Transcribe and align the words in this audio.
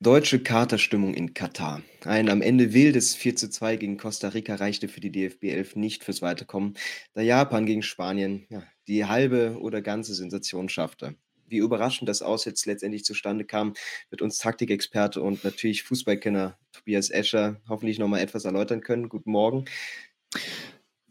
Deutsche 0.00 0.42
Katerstimmung 0.42 1.14
in 1.14 1.32
Katar. 1.32 1.80
Ein 2.04 2.28
am 2.28 2.42
Ende 2.42 2.74
wildes 2.74 3.14
4 3.14 3.34
zu 3.34 3.48
2 3.48 3.76
gegen 3.76 3.96
Costa 3.96 4.28
Rica 4.28 4.56
reichte 4.56 4.88
für 4.88 5.00
die 5.00 5.10
DFB 5.10 5.44
11 5.44 5.76
nicht 5.76 6.04
fürs 6.04 6.20
Weiterkommen, 6.20 6.74
da 7.14 7.22
Japan 7.22 7.64
gegen 7.64 7.82
Spanien 7.82 8.46
ja, 8.50 8.62
die 8.88 9.06
halbe 9.06 9.58
oder 9.58 9.80
ganze 9.80 10.14
Sensation 10.14 10.68
schaffte. 10.68 11.16
Wie 11.46 11.56
überraschend 11.56 12.10
das 12.10 12.20
aus 12.20 12.44
jetzt 12.44 12.66
letztendlich 12.66 13.06
zustande 13.06 13.46
kam, 13.46 13.72
wird 14.10 14.20
uns 14.20 14.36
Taktikexperte 14.36 15.22
und 15.22 15.44
natürlich 15.44 15.82
Fußballkenner 15.84 16.58
Tobias 16.72 17.08
Escher 17.08 17.62
hoffentlich 17.66 17.98
nochmal 17.98 18.20
etwas 18.20 18.44
erläutern 18.44 18.82
können. 18.82 19.08
Guten 19.08 19.30
Morgen. 19.30 19.64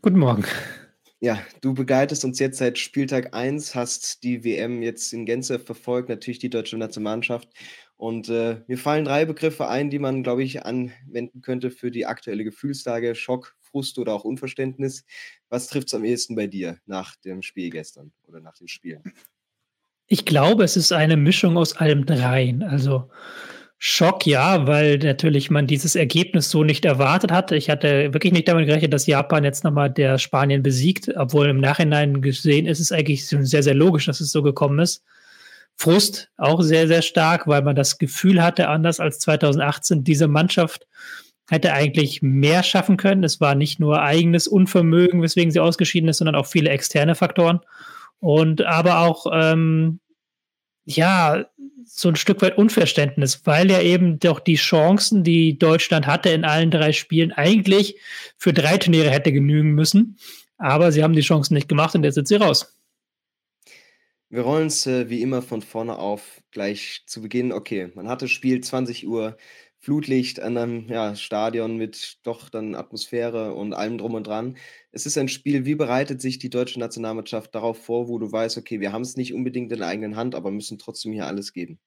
Guten 0.04 0.20
Morgen. 0.20 0.46
Ja, 1.26 1.44
du 1.62 1.74
begleitest 1.74 2.24
uns 2.24 2.38
jetzt 2.38 2.60
seit 2.60 2.78
Spieltag 2.78 3.34
1, 3.34 3.74
hast 3.74 4.22
die 4.22 4.44
WM 4.44 4.84
jetzt 4.84 5.12
in 5.12 5.26
Gänze 5.26 5.58
verfolgt, 5.58 6.08
natürlich 6.08 6.38
die 6.38 6.52
deutsche 6.52 6.78
Nationalmannschaft 6.78 7.50
und 7.98 8.30
äh, 8.30 8.62
mir 8.68 8.78
fallen 8.78 9.06
drei 9.06 9.26
Begriffe 9.26 9.68
ein, 9.68 9.90
die 9.90 9.98
man, 9.98 10.22
glaube 10.22 10.44
ich, 10.44 10.68
anwenden 10.68 11.42
könnte 11.42 11.72
für 11.72 11.90
die 11.90 12.06
aktuelle 12.06 12.44
Gefühlslage: 12.44 13.16
Schock, 13.16 13.56
Frust 13.60 13.98
oder 13.98 14.14
auch 14.14 14.24
Unverständnis. 14.24 15.04
Was 15.50 15.66
trifft 15.66 15.88
es 15.88 15.96
am 15.96 16.06
ehesten 16.06 16.36
bei 16.36 16.46
dir 16.46 16.78
nach 16.86 17.16
dem 17.16 17.42
Spiel 17.42 17.72
gestern 17.72 18.12
oder 18.28 18.40
nach 18.40 18.60
dem 18.60 18.68
Spiel? 18.68 19.02
Ich 20.06 20.26
glaube, 20.26 20.64
es 20.64 20.78
ist 20.78 20.92
eine 20.92 21.18
Mischung 21.18 21.58
aus 21.58 21.76
allem 21.76 22.06
dreien. 22.06 22.62
Also 22.62 23.10
Schock, 23.88 24.26
ja, 24.26 24.66
weil 24.66 24.98
natürlich 24.98 25.52
man 25.52 25.68
dieses 25.68 25.96
Ergebnis 25.96 26.50
so 26.50 26.64
nicht 26.64 26.86
erwartet 26.86 27.32
hatte. 27.32 27.56
Ich 27.56 27.70
hatte 27.70 28.12
wirklich 28.16 28.34
nicht 28.34 28.48
damit 28.48 28.66
gerechnet, 28.66 28.92
dass 28.92 29.06
Japan 29.06 29.44
jetzt 29.44 29.64
nochmal 29.64 29.92
der 29.92 30.18
Spanien 30.18 30.64
besiegt, 30.64 31.16
obwohl 31.16 31.50
im 31.50 31.60
Nachhinein 31.60 32.20
gesehen 32.20 32.66
ist 32.66 32.80
es 32.80 32.92
eigentlich 32.92 33.28
sehr, 33.28 33.62
sehr 33.62 33.76
logisch, 33.76 34.08
dass 34.08 34.22
es 34.22 34.32
so 34.32 34.42
gekommen 34.42 34.80
ist. 34.80 35.04
Frust 35.76 36.32
auch 36.36 36.64
sehr, 36.64 36.88
sehr 36.88 37.04
stark, 37.04 37.46
weil 37.46 37.62
man 37.62 37.76
das 37.76 38.00
Gefühl 38.00 38.42
hatte, 38.42 38.70
anders 38.70 39.00
als 39.00 39.20
2018, 39.20 40.04
diese 40.04 40.28
Mannschaft 40.28 40.88
hätte 41.48 41.72
eigentlich 41.72 42.24
mehr 42.24 42.64
schaffen 42.64 42.98
können. 42.98 43.24
Es 43.24 43.40
war 43.40 43.54
nicht 43.54 43.80
nur 43.80 44.02
eigenes 44.02 44.48
Unvermögen, 44.48 45.22
weswegen 45.22 45.52
sie 45.52 45.60
ausgeschieden 45.60 46.10
ist, 46.10 46.18
sondern 46.18 46.34
auch 46.34 46.48
viele 46.48 46.72
externe 46.72 47.14
Faktoren. 47.14 47.60
Und 48.20 48.64
aber 48.66 49.02
auch, 49.02 49.28
ähm, 49.32 50.00
ja, 50.86 51.46
so 51.86 52.10
ein 52.10 52.16
Stück 52.16 52.42
weit 52.42 52.58
Unverständnis, 52.58 53.42
weil 53.46 53.70
ja 53.70 53.82
eben 53.82 54.20
doch 54.20 54.40
die 54.40 54.56
Chancen, 54.56 55.24
die 55.24 55.58
Deutschland 55.58 56.08
hatte 56.08 56.30
in 56.30 56.46
allen 56.46 56.72
drei 56.72 56.92
Spielen, 56.92 57.32
eigentlich 57.32 57.98
für 58.38 58.54
drei 58.54 58.78
Turniere 58.78 59.10
hätte 59.10 59.32
genügen 59.32 59.72
müssen. 59.72 60.18
Aber 60.58 60.92
sie 60.92 61.04
haben 61.04 61.14
die 61.14 61.22
Chancen 61.22 61.54
nicht 61.54 61.68
gemacht 61.68 61.96
und 61.96 62.04
jetzt 62.04 62.16
sind 62.16 62.28
sie 62.28 62.36
raus. 62.36 62.72
Wir 64.30 64.42
rollen 64.42 64.68
es 64.68 64.88
äh, 64.88 65.10
wie 65.10 65.22
immer 65.22 65.42
von 65.42 65.62
vorne 65.62 65.98
auf, 65.98 66.42
gleich 66.52 67.04
zu 67.06 67.22
Beginn. 67.22 67.52
Okay, 67.52 67.92
man 67.94 68.08
hatte 68.08 68.28
Spiel 68.28 68.62
20 68.62 69.08
Uhr, 69.08 69.38
Flutlicht 69.86 70.40
an 70.40 70.58
einem 70.58 70.88
ja, 70.90 71.16
Stadion 71.16 71.78
mit 71.78 72.18
doch 72.24 72.50
dann 72.50 72.74
Atmosphäre 72.74 73.54
und 73.54 73.74
allem 73.74 74.00
drum 74.00 74.16
und 74.16 74.26
dran. 74.26 74.58
Es 74.92 75.06
ist 75.06 75.16
ein 75.16 75.28
Spiel, 75.28 75.66
wie 75.66 75.76
bereitet 75.76 76.22
sich 76.22 76.40
die 76.40 76.50
deutsche 76.50 76.80
Nationalmannschaft 76.80 77.54
darauf 77.54 77.86
vor, 77.86 78.08
wo 78.08 78.18
du 78.18 78.32
weißt, 78.32 78.58
okay, 78.58 78.80
wir 78.80 78.92
haben 78.92 79.04
es 79.04 79.16
nicht 79.16 79.32
unbedingt 79.36 79.72
in 79.72 79.78
der 79.78 79.88
eigenen 79.88 80.16
Hand, 80.16 80.34
aber 80.34 80.50
müssen 80.50 80.80
trotzdem 80.80 81.14
hier 81.14 81.28
alles 81.28 81.54
geben? 81.54 81.80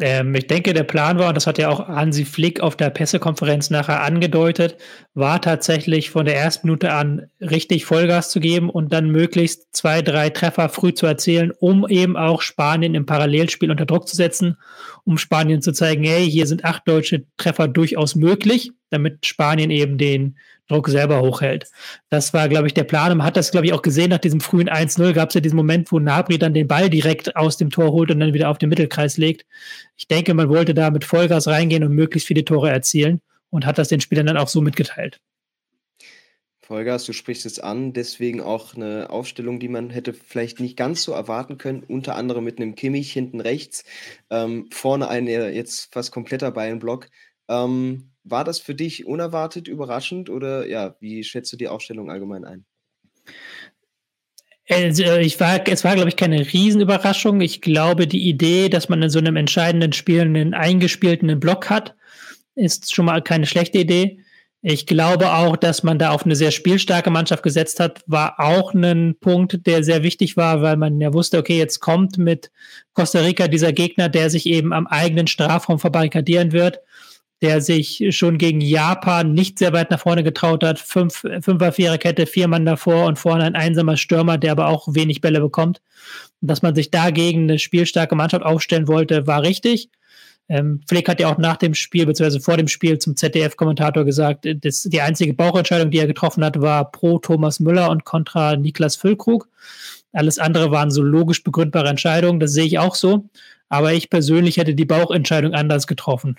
Ähm, 0.00 0.34
ich 0.34 0.46
denke, 0.46 0.72
der 0.72 0.84
Plan 0.84 1.18
war, 1.18 1.28
und 1.28 1.36
das 1.36 1.46
hat 1.46 1.58
ja 1.58 1.68
auch 1.68 1.86
Hansi 1.86 2.24
Flick 2.24 2.60
auf 2.60 2.76
der 2.76 2.90
Pressekonferenz 2.90 3.68
nachher 3.68 4.02
angedeutet, 4.02 4.76
war 5.12 5.40
tatsächlich 5.40 6.10
von 6.10 6.24
der 6.24 6.36
ersten 6.36 6.66
Minute 6.66 6.92
an 6.92 7.26
richtig 7.40 7.84
Vollgas 7.84 8.30
zu 8.30 8.40
geben 8.40 8.70
und 8.70 8.92
dann 8.92 9.10
möglichst 9.10 9.74
zwei, 9.76 10.00
drei 10.00 10.30
Treffer 10.30 10.70
früh 10.70 10.94
zu 10.94 11.04
erzielen, 11.06 11.52
um 11.58 11.86
eben 11.86 12.16
auch 12.16 12.40
Spanien 12.40 12.94
im 12.94 13.04
Parallelspiel 13.04 13.70
unter 13.70 13.84
Druck 13.84 14.08
zu 14.08 14.16
setzen, 14.16 14.56
um 15.04 15.18
Spanien 15.18 15.60
zu 15.60 15.72
zeigen, 15.72 16.04
hey, 16.04 16.30
hier 16.30 16.46
sind 16.46 16.64
acht 16.64 16.88
deutsche 16.88 17.26
Treffer 17.36 17.68
durchaus 17.68 18.14
möglich, 18.14 18.72
damit 18.88 19.26
Spanien 19.26 19.70
eben 19.70 19.98
den 19.98 20.36
Druck 20.68 20.88
selber 20.88 21.20
hochhält. 21.20 21.66
Das 22.08 22.32
war, 22.32 22.48
glaube 22.48 22.66
ich, 22.66 22.74
der 22.74 22.84
Plan. 22.84 23.12
Und 23.12 23.18
man 23.18 23.26
hat 23.26 23.36
das, 23.36 23.50
glaube 23.50 23.66
ich, 23.66 23.72
auch 23.72 23.82
gesehen 23.82 24.10
nach 24.10 24.18
diesem 24.18 24.40
frühen 24.40 24.68
1-0. 24.68 25.12
Gab 25.12 25.28
es 25.28 25.34
ja 25.34 25.40
diesen 25.40 25.56
Moment, 25.56 25.92
wo 25.92 25.98
Nabri 25.98 26.38
dann 26.38 26.54
den 26.54 26.68
Ball 26.68 26.88
direkt 26.88 27.36
aus 27.36 27.56
dem 27.56 27.70
Tor 27.70 27.92
holt 27.92 28.10
und 28.10 28.20
dann 28.20 28.34
wieder 28.34 28.48
auf 28.48 28.58
den 28.58 28.68
Mittelkreis 28.68 29.16
legt. 29.18 29.44
Ich 29.96 30.08
denke, 30.08 30.34
man 30.34 30.48
wollte 30.48 30.74
da 30.74 30.90
mit 30.90 31.04
Vollgas 31.04 31.46
reingehen 31.46 31.84
und 31.84 31.92
möglichst 31.92 32.28
viele 32.28 32.44
Tore 32.44 32.70
erzielen 32.70 33.20
und 33.50 33.66
hat 33.66 33.78
das 33.78 33.88
den 33.88 34.00
Spielern 34.00 34.26
dann 34.26 34.36
auch 34.36 34.48
so 34.48 34.60
mitgeteilt. 34.60 35.20
Vollgas, 36.62 37.04
du 37.04 37.12
sprichst 37.12 37.44
es 37.44 37.58
an, 37.58 37.92
deswegen 37.92 38.40
auch 38.40 38.74
eine 38.74 39.10
Aufstellung, 39.10 39.58
die 39.58 39.68
man 39.68 39.90
hätte 39.90 40.14
vielleicht 40.14 40.60
nicht 40.60 40.76
ganz 40.76 41.02
so 41.02 41.12
erwarten 41.12 41.58
können, 41.58 41.82
unter 41.82 42.14
anderem 42.14 42.44
mit 42.44 42.58
einem 42.58 42.76
Kimmich 42.76 43.12
hinten 43.12 43.40
rechts, 43.40 43.84
ähm, 44.30 44.68
vorne 44.72 45.08
ein 45.08 45.26
jetzt 45.26 45.92
fast 45.92 46.12
kompletter 46.12 46.52
Bayern-Block. 46.52 47.08
Ähm, 47.48 48.11
war 48.24 48.44
das 48.44 48.58
für 48.58 48.74
dich 48.74 49.06
unerwartet, 49.06 49.68
überraschend 49.68 50.30
oder 50.30 50.66
ja, 50.66 50.96
wie 51.00 51.24
schätzt 51.24 51.52
du 51.52 51.56
die 51.56 51.68
Aufstellung 51.68 52.10
allgemein 52.10 52.44
ein? 52.44 52.64
Also 54.68 55.16
ich 55.16 55.38
war, 55.40 55.66
es 55.66 55.84
war, 55.84 55.94
glaube 55.94 56.08
ich, 56.08 56.16
keine 56.16 56.40
Riesenüberraschung. 56.40 57.40
Ich 57.40 57.60
glaube, 57.60 58.06
die 58.06 58.28
Idee, 58.28 58.68
dass 58.68 58.88
man 58.88 59.02
in 59.02 59.10
so 59.10 59.18
einem 59.18 59.36
entscheidenden 59.36 59.92
Spiel 59.92 60.20
einen 60.20 60.54
eingespielten 60.54 61.38
Block 61.40 61.68
hat, 61.68 61.94
ist 62.54 62.94
schon 62.94 63.06
mal 63.06 63.22
keine 63.22 63.46
schlechte 63.46 63.78
Idee. 63.78 64.20
Ich 64.64 64.86
glaube 64.86 65.32
auch, 65.32 65.56
dass 65.56 65.82
man 65.82 65.98
da 65.98 66.10
auf 66.10 66.24
eine 66.24 66.36
sehr 66.36 66.52
spielstarke 66.52 67.10
Mannschaft 67.10 67.42
gesetzt 67.42 67.80
hat, 67.80 68.04
war 68.06 68.38
auch 68.38 68.72
ein 68.72 69.16
Punkt, 69.20 69.66
der 69.66 69.82
sehr 69.82 70.04
wichtig 70.04 70.36
war, 70.36 70.62
weil 70.62 70.76
man 70.76 71.00
ja 71.00 71.12
wusste, 71.12 71.38
okay, 71.38 71.58
jetzt 71.58 71.80
kommt 71.80 72.16
mit 72.16 72.52
Costa 72.92 73.18
Rica 73.18 73.48
dieser 73.48 73.72
Gegner, 73.72 74.08
der 74.08 74.30
sich 74.30 74.46
eben 74.46 74.72
am 74.72 74.86
eigenen 74.86 75.26
Strafraum 75.26 75.80
verbarrikadieren 75.80 76.52
wird 76.52 76.78
der 77.42 77.60
sich 77.60 78.06
schon 78.10 78.38
gegen 78.38 78.60
Japan 78.60 79.34
nicht 79.34 79.58
sehr 79.58 79.72
weit 79.72 79.90
nach 79.90 79.98
vorne 79.98 80.22
getraut 80.22 80.62
hat. 80.62 80.78
Fünf, 80.78 81.24
Fünfer, 81.40 81.72
Viererkette, 81.72 82.26
vier 82.26 82.46
Mann 82.46 82.64
davor 82.64 83.06
und 83.06 83.18
vorne 83.18 83.42
ein 83.42 83.56
einsamer 83.56 83.96
Stürmer, 83.96 84.38
der 84.38 84.52
aber 84.52 84.68
auch 84.68 84.86
wenig 84.92 85.20
Bälle 85.20 85.40
bekommt. 85.40 85.82
Und 86.40 86.48
dass 86.48 86.62
man 86.62 86.76
sich 86.76 86.92
dagegen 86.92 87.42
eine 87.42 87.58
spielstarke 87.58 88.14
Mannschaft 88.14 88.44
aufstellen 88.44 88.86
wollte, 88.86 89.26
war 89.26 89.42
richtig. 89.42 89.90
Ähm, 90.48 90.80
Flick 90.88 91.08
hat 91.08 91.18
ja 91.18 91.32
auch 91.32 91.38
nach 91.38 91.56
dem 91.56 91.74
Spiel, 91.74 92.06
beziehungsweise 92.06 92.40
vor 92.40 92.56
dem 92.56 92.68
Spiel 92.68 92.98
zum 92.98 93.16
ZDF-Kommentator 93.16 94.04
gesagt, 94.04 94.46
dass 94.64 94.82
die 94.82 95.00
einzige 95.00 95.34
Bauchentscheidung, 95.34 95.90
die 95.90 95.98
er 95.98 96.06
getroffen 96.06 96.44
hat, 96.44 96.60
war 96.60 96.92
pro 96.92 97.18
Thomas 97.18 97.58
Müller 97.58 97.90
und 97.90 98.04
kontra 98.04 98.56
Niklas 98.56 98.94
Füllkrug. 98.94 99.48
Alles 100.12 100.38
andere 100.38 100.70
waren 100.70 100.90
so 100.92 101.02
logisch 101.02 101.42
begründbare 101.42 101.88
Entscheidungen, 101.88 102.38
das 102.38 102.52
sehe 102.52 102.66
ich 102.66 102.78
auch 102.78 102.94
so. 102.94 103.24
Aber 103.68 103.94
ich 103.94 104.10
persönlich 104.10 104.58
hätte 104.58 104.74
die 104.74 104.84
Bauchentscheidung 104.84 105.54
anders 105.54 105.86
getroffen 105.86 106.36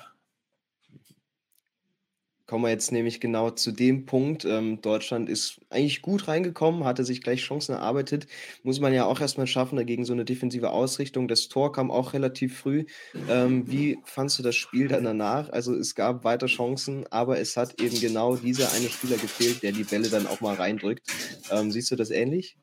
kommen 2.46 2.64
wir 2.64 2.70
jetzt 2.70 2.92
nämlich 2.92 3.20
genau 3.20 3.50
zu 3.52 3.72
dem 3.72 4.06
Punkt. 4.06 4.46
Ähm, 4.46 4.82
Deutschland 4.82 5.30
ist 5.30 5.62
eigentlich 5.70 6.02
gut 6.02 6.28
reingekommen, 6.28 6.84
hatte 6.84 7.06
sich 7.06 7.22
gleich 7.22 7.42
Chancen 7.42 7.74
erarbeitet. 7.74 8.28
Muss 8.64 8.80
man 8.80 8.94
ja 8.94 9.06
auch 9.06 9.22
erstmal 9.22 9.48
schaffen, 9.48 9.78
dagegen 9.78 10.06
so 10.06 10.14
eine 10.14 10.26
defensive 10.26 10.72
Ausrichtung. 10.72 11.28
Das 11.28 11.48
Tor 11.48 11.72
kam 11.72 11.92
auch 11.92 12.14
relativ 12.14 12.58
früh. 12.58 12.86
Ähm, 13.30 13.70
wie 13.70 13.98
fandst 14.06 14.40
du 14.40 14.44
das 14.44 14.56
Spiel 14.56 14.88
dann 14.88 15.04
danach? 15.04 15.50
Also 15.50 15.74
es 15.74 15.96
gab 15.96 16.24
weiter 16.24 16.48
Chancen, 16.48 17.06
aber 17.12 17.40
es 17.40 17.56
hat 17.56 17.82
eben 17.82 18.00
genau 18.00 18.36
dieser 18.36 18.72
eine 18.74 18.90
Spieler 18.90 19.18
gefehlt, 19.18 19.64
der 19.64 19.72
die 19.72 19.84
Bälle 19.84 20.10
dann 20.10 20.28
auch 20.28 20.42
mal 20.42 20.56
reindrückt. 20.56 21.08
Ähm, 21.52 21.72
siehst 21.72 21.92
du 21.92 21.96
das 21.96 22.12
ähnlich? 22.12 22.58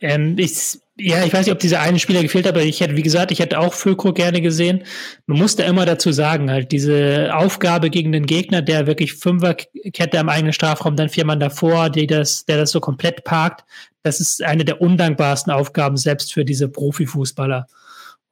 Ähm, 0.00 0.36
ich, 0.38 0.78
ja, 0.96 1.24
ich 1.24 1.32
weiß 1.32 1.46
nicht, 1.46 1.52
ob 1.52 1.58
dieser 1.58 1.80
eine 1.80 1.98
Spieler 1.98 2.22
gefehlt 2.22 2.46
hat, 2.46 2.54
aber 2.54 2.64
ich 2.64 2.80
hätte, 2.80 2.96
wie 2.96 3.02
gesagt, 3.02 3.32
ich 3.32 3.40
hätte 3.40 3.58
auch 3.58 3.74
Füllkrug 3.74 4.14
gerne 4.14 4.40
gesehen. 4.40 4.84
Man 5.26 5.38
musste 5.38 5.62
immer 5.64 5.86
dazu 5.86 6.12
sagen, 6.12 6.50
halt, 6.50 6.72
diese 6.72 7.30
Aufgabe 7.34 7.90
gegen 7.90 8.12
den 8.12 8.26
Gegner, 8.26 8.62
der 8.62 8.86
wirklich 8.86 9.14
Fünferkette 9.14 10.18
am 10.18 10.28
eigenen 10.28 10.52
Strafraum, 10.52 10.96
dann 10.96 11.08
vier 11.08 11.24
Mann 11.24 11.40
davor, 11.40 11.90
die 11.90 12.06
das, 12.06 12.44
der 12.44 12.58
das 12.58 12.70
so 12.70 12.80
komplett 12.80 13.24
parkt, 13.24 13.64
das 14.02 14.20
ist 14.20 14.42
eine 14.42 14.64
der 14.64 14.80
undankbarsten 14.80 15.52
Aufgaben 15.52 15.96
selbst 15.96 16.32
für 16.32 16.44
diese 16.44 16.68
Profifußballer. 16.68 17.66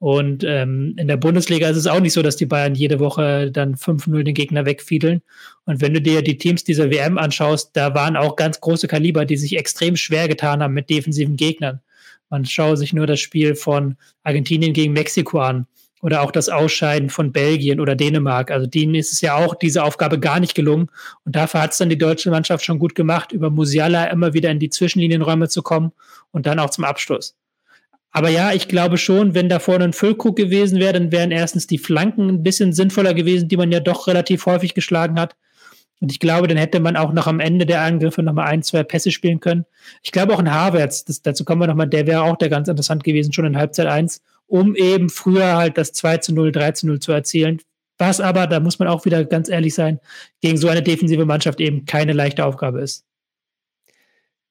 Und 0.03 0.43
ähm, 0.43 0.95
in 0.97 1.07
der 1.07 1.15
Bundesliga 1.15 1.69
ist 1.69 1.77
es 1.77 1.87
auch 1.87 2.01
nicht 2.01 2.11
so, 2.11 2.21
dass 2.21 2.35
die 2.35 2.45
Bayern 2.45 2.75
jede 2.75 2.99
Woche 2.99 3.49
dann 3.49 3.75
5-0 3.75 4.23
den 4.23 4.33
Gegner 4.33 4.65
wegfiedeln. 4.65 5.21
Und 5.63 5.79
wenn 5.79 5.93
du 5.93 6.01
dir 6.01 6.21
die 6.21 6.37
Teams 6.37 6.65
dieser 6.65 6.91
WM 6.91 7.17
anschaust, 7.17 7.69
da 7.71 7.95
waren 7.95 8.17
auch 8.17 8.35
ganz 8.35 8.59
große 8.59 8.89
Kaliber, 8.89 9.23
die 9.23 9.37
sich 9.37 9.55
extrem 9.55 9.95
schwer 9.95 10.27
getan 10.27 10.61
haben 10.61 10.73
mit 10.73 10.89
defensiven 10.89 11.37
Gegnern. 11.37 11.79
Man 12.29 12.43
schaue 12.43 12.75
sich 12.75 12.91
nur 12.91 13.07
das 13.07 13.21
Spiel 13.21 13.55
von 13.55 13.95
Argentinien 14.23 14.73
gegen 14.73 14.91
Mexiko 14.91 15.39
an 15.39 15.67
oder 16.01 16.21
auch 16.21 16.31
das 16.31 16.49
Ausscheiden 16.49 17.09
von 17.09 17.31
Belgien 17.31 17.79
oder 17.79 17.95
Dänemark. 17.95 18.51
Also 18.51 18.67
denen 18.67 18.95
ist 18.95 19.13
es 19.13 19.21
ja 19.21 19.35
auch 19.35 19.55
diese 19.55 19.85
Aufgabe 19.85 20.19
gar 20.19 20.41
nicht 20.41 20.53
gelungen. 20.53 20.89
Und 21.23 21.37
dafür 21.37 21.61
hat 21.61 21.71
es 21.71 21.77
dann 21.77 21.87
die 21.87 21.97
deutsche 21.97 22.29
Mannschaft 22.29 22.65
schon 22.65 22.77
gut 22.77 22.93
gemacht, 22.93 23.31
über 23.31 23.49
Musiala 23.49 24.03
immer 24.07 24.33
wieder 24.33 24.51
in 24.51 24.59
die 24.59 24.69
Zwischenlinienräume 24.69 25.47
zu 25.47 25.61
kommen 25.61 25.93
und 26.31 26.45
dann 26.45 26.59
auch 26.59 26.71
zum 26.71 26.83
Abschluss. 26.83 27.37
Aber 28.13 28.29
ja, 28.29 28.53
ich 28.53 28.67
glaube 28.67 28.97
schon, 28.97 29.35
wenn 29.35 29.49
da 29.49 29.59
vorne 29.59 29.83
ein 29.83 29.93
Füllkrug 29.93 30.35
gewesen 30.35 30.79
wäre, 30.79 30.93
dann 30.93 31.11
wären 31.11 31.31
erstens 31.31 31.67
die 31.67 31.77
Flanken 31.77 32.29
ein 32.29 32.43
bisschen 32.43 32.71
sinnvoller 32.71 33.13
gewesen, 33.13 33.49
die 33.49 33.57
man 33.57 33.71
ja 33.71 33.79
doch 33.79 34.07
relativ 34.07 34.45
häufig 34.45 34.73
geschlagen 34.73 35.19
hat. 35.19 35.35
Und 35.99 36.11
ich 36.11 36.19
glaube, 36.19 36.47
dann 36.47 36.57
hätte 36.57 36.79
man 36.79 36.95
auch 36.95 37.11
noch 37.11 37.27
am 37.27 37.39
Ende 37.39 37.65
der 37.65 37.81
Angriffe 37.81 38.23
nochmal 38.23 38.47
ein, 38.47 38.63
zwei 38.63 38.83
Pässe 38.83 39.11
spielen 39.11 39.39
können. 39.39 39.65
Ich 40.03 40.11
glaube 40.11 40.33
auch 40.33 40.39
ein 40.39 40.53
Havertz, 40.53 41.05
das, 41.05 41.21
dazu 41.21 41.43
kommen 41.43 41.61
wir 41.61 41.67
nochmal, 41.67 41.87
der 41.87 42.07
wäre 42.07 42.23
auch 42.23 42.37
der 42.37 42.49
ganz 42.49 42.67
interessant 42.67 43.03
gewesen, 43.03 43.33
schon 43.33 43.45
in 43.45 43.57
Halbzeit 43.57 43.87
eins 43.87 44.21
um 44.47 44.75
eben 44.75 45.09
früher 45.09 45.55
halt 45.55 45.77
das 45.77 45.93
2 45.93 46.17
zu 46.17 46.33
0, 46.33 46.51
3 46.51 46.71
zu 46.73 46.87
0 46.87 46.99
zu 46.99 47.11
erzielen. 47.11 47.59
Was 47.97 48.19
aber, 48.19 48.47
da 48.47 48.59
muss 48.59 48.79
man 48.79 48.87
auch 48.87 49.05
wieder 49.05 49.23
ganz 49.25 49.49
ehrlich 49.49 49.73
sein, 49.73 49.99
gegen 50.41 50.57
so 50.57 50.67
eine 50.67 50.83
defensive 50.83 51.25
Mannschaft 51.25 51.59
eben 51.59 51.85
keine 51.85 52.13
leichte 52.13 52.45
Aufgabe 52.45 52.81
ist. 52.81 53.05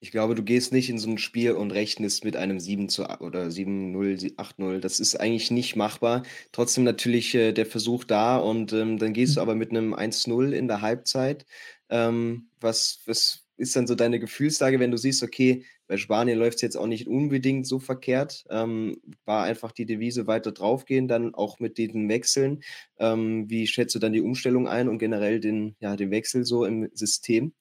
Ich 0.02 0.10
glaube, 0.10 0.34
du 0.34 0.42
gehst 0.42 0.72
nicht 0.72 0.90
in 0.90 0.98
so 0.98 1.08
ein 1.08 1.16
Spiel 1.16 1.52
und 1.52 1.70
rechnest 1.70 2.24
mit 2.24 2.34
einem 2.34 2.58
7 2.58 2.88
zu 2.88 3.04
oder 3.20 3.46
7-0, 3.46 4.34
8-0. 4.34 4.80
Das 4.80 4.98
ist 4.98 5.14
eigentlich 5.14 5.52
nicht 5.52 5.76
machbar. 5.76 6.24
Trotzdem 6.50 6.82
natürlich 6.82 7.32
äh, 7.36 7.52
der 7.52 7.66
Versuch 7.66 8.02
da 8.02 8.36
und 8.36 8.72
ähm, 8.72 8.98
dann 8.98 9.12
gehst 9.12 9.36
du 9.36 9.40
mhm. 9.40 9.42
aber 9.42 9.54
mit 9.54 9.70
einem 9.70 9.94
1-0 9.94 10.50
in 10.50 10.66
der 10.66 10.80
Halbzeit. 10.80 11.46
Ähm, 11.88 12.48
was, 12.60 12.98
was 13.06 13.44
ist 13.56 13.76
dann 13.76 13.86
so 13.86 13.94
deine 13.94 14.18
Gefühlslage, 14.18 14.80
wenn 14.80 14.90
du 14.90 14.96
siehst, 14.96 15.22
okay, 15.22 15.64
bei 15.86 15.96
Spanien 15.96 16.36
läuft 16.36 16.56
es 16.56 16.62
jetzt 16.62 16.76
auch 16.76 16.88
nicht 16.88 17.06
unbedingt 17.06 17.68
so 17.68 17.78
verkehrt. 17.78 18.44
Ähm, 18.50 19.00
war 19.24 19.44
einfach 19.44 19.70
die 19.70 19.86
Devise 19.86 20.26
weiter 20.26 20.50
draufgehen, 20.50 21.06
dann 21.06 21.32
auch 21.32 21.60
mit 21.60 21.78
den 21.78 22.08
Wechseln. 22.08 22.64
Ähm, 22.98 23.48
wie 23.48 23.68
schätzt 23.68 23.94
du 23.94 24.00
dann 24.00 24.12
die 24.12 24.20
Umstellung 24.20 24.66
ein 24.66 24.88
und 24.88 24.98
generell 24.98 25.38
den, 25.38 25.76
ja, 25.78 25.94
den 25.94 26.10
Wechsel 26.10 26.44
so 26.44 26.64
im 26.64 26.90
System? 26.92 27.52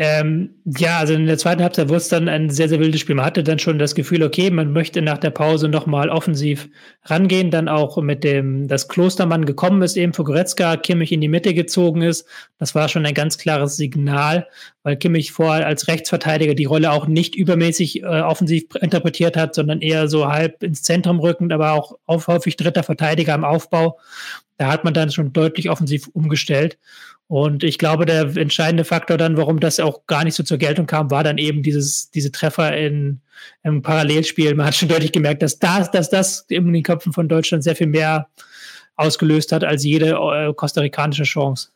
Ähm, 0.00 0.50
ja, 0.64 0.98
also 0.98 1.12
in 1.12 1.26
der 1.26 1.38
zweiten 1.38 1.60
Halbzeit 1.60 1.88
wurde 1.88 1.96
es 1.96 2.08
dann 2.08 2.28
ein 2.28 2.50
sehr, 2.50 2.68
sehr 2.68 2.78
wildes 2.78 3.00
Spiel. 3.00 3.16
Man 3.16 3.24
hatte 3.24 3.42
dann 3.42 3.58
schon 3.58 3.80
das 3.80 3.96
Gefühl, 3.96 4.22
okay, 4.22 4.48
man 4.48 4.72
möchte 4.72 5.02
nach 5.02 5.18
der 5.18 5.30
Pause 5.30 5.68
nochmal 5.68 6.08
offensiv 6.08 6.68
rangehen. 7.06 7.50
Dann 7.50 7.68
auch 7.68 8.00
mit 8.00 8.22
dem, 8.22 8.68
dass 8.68 8.86
Klostermann 8.86 9.44
gekommen 9.44 9.82
ist, 9.82 9.96
eben 9.96 10.12
für 10.12 10.22
Goretzka, 10.22 10.76
Kimmich 10.76 11.10
in 11.10 11.20
die 11.20 11.26
Mitte 11.26 11.52
gezogen 11.52 12.02
ist. 12.02 12.28
Das 12.58 12.76
war 12.76 12.88
schon 12.88 13.06
ein 13.06 13.14
ganz 13.14 13.38
klares 13.38 13.76
Signal, 13.76 14.46
weil 14.84 14.96
Kimmich 14.96 15.32
vorher 15.32 15.66
als 15.66 15.88
Rechtsverteidiger 15.88 16.54
die 16.54 16.66
Rolle 16.66 16.92
auch 16.92 17.08
nicht 17.08 17.34
übermäßig 17.34 18.04
äh, 18.04 18.06
offensiv 18.06 18.66
interpretiert 18.80 19.36
hat, 19.36 19.56
sondern 19.56 19.80
eher 19.80 20.06
so 20.06 20.28
halb 20.28 20.62
ins 20.62 20.84
Zentrum 20.84 21.18
rückend, 21.18 21.52
aber 21.52 21.72
auch 21.72 21.98
häufig 22.06 22.56
dritter 22.56 22.84
Verteidiger 22.84 23.34
im 23.34 23.44
Aufbau. 23.44 23.98
Da 24.58 24.70
hat 24.70 24.84
man 24.84 24.94
dann 24.94 25.10
schon 25.10 25.32
deutlich 25.32 25.70
offensiv 25.70 26.06
umgestellt. 26.12 26.78
Und 27.28 27.62
ich 27.62 27.78
glaube, 27.78 28.06
der 28.06 28.36
entscheidende 28.36 28.84
Faktor 28.84 29.18
dann, 29.18 29.36
warum 29.36 29.60
das 29.60 29.80
auch 29.80 30.06
gar 30.06 30.24
nicht 30.24 30.34
so 30.34 30.42
zur 30.42 30.56
Geltung 30.56 30.86
kam, 30.86 31.10
war 31.10 31.22
dann 31.22 31.36
eben 31.36 31.62
dieses, 31.62 32.10
diese 32.10 32.32
Treffer 32.32 32.74
in, 32.74 33.20
im 33.62 33.82
Parallelspiel. 33.82 34.54
Man 34.54 34.66
hat 34.66 34.74
schon 34.74 34.88
deutlich 34.88 35.12
gemerkt, 35.12 35.42
dass 35.42 35.58
das, 35.58 35.90
dass 35.90 36.08
das 36.08 36.46
in 36.48 36.72
den 36.72 36.82
Köpfen 36.82 37.12
von 37.12 37.28
Deutschland 37.28 37.62
sehr 37.62 37.76
viel 37.76 37.86
mehr 37.86 38.28
ausgelöst 38.96 39.52
hat 39.52 39.62
als 39.62 39.84
jede 39.84 40.12
äh, 40.12 40.54
kostarikanische 40.54 41.24
Chance. 41.24 41.68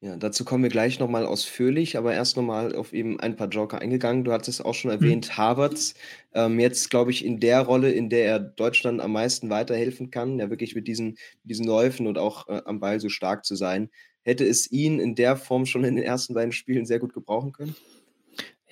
Ja, 0.00 0.16
dazu 0.16 0.44
kommen 0.44 0.62
wir 0.62 0.70
gleich 0.70 0.98
nochmal 0.98 1.24
ausführlich, 1.24 1.96
aber 1.96 2.12
erst 2.12 2.36
nochmal 2.36 2.74
auf 2.74 2.92
eben 2.92 3.18
ein 3.18 3.36
paar 3.36 3.48
Joker 3.48 3.80
eingegangen. 3.80 4.24
Du 4.24 4.32
hattest 4.32 4.62
auch 4.64 4.74
schon 4.74 4.90
erwähnt, 4.90 5.28
mhm. 5.28 5.36
Havertz. 5.36 5.94
Ähm, 6.34 6.58
jetzt, 6.58 6.90
glaube 6.90 7.12
ich, 7.12 7.24
in 7.24 7.38
der 7.40 7.62
Rolle, 7.62 7.92
in 7.92 8.10
der 8.10 8.26
er 8.26 8.38
Deutschland 8.40 9.00
am 9.00 9.12
meisten 9.12 9.50
weiterhelfen 9.50 10.10
kann, 10.10 10.38
ja 10.38 10.50
wirklich 10.50 10.74
mit 10.74 10.86
diesen, 10.86 11.16
diesen 11.44 11.64
Läufen 11.64 12.08
und 12.08 12.18
auch 12.18 12.48
äh, 12.48 12.60
am 12.66 12.80
Ball 12.80 13.00
so 13.00 13.08
stark 13.08 13.44
zu 13.44 13.54
sein 13.54 13.88
hätte 14.26 14.44
es 14.44 14.70
ihn 14.72 14.98
in 14.98 15.14
der 15.14 15.36
Form 15.36 15.66
schon 15.66 15.84
in 15.84 15.94
den 15.94 16.04
ersten 16.04 16.34
beiden 16.34 16.52
Spielen 16.52 16.84
sehr 16.84 16.98
gut 16.98 17.14
gebrauchen 17.14 17.52
können? 17.52 17.76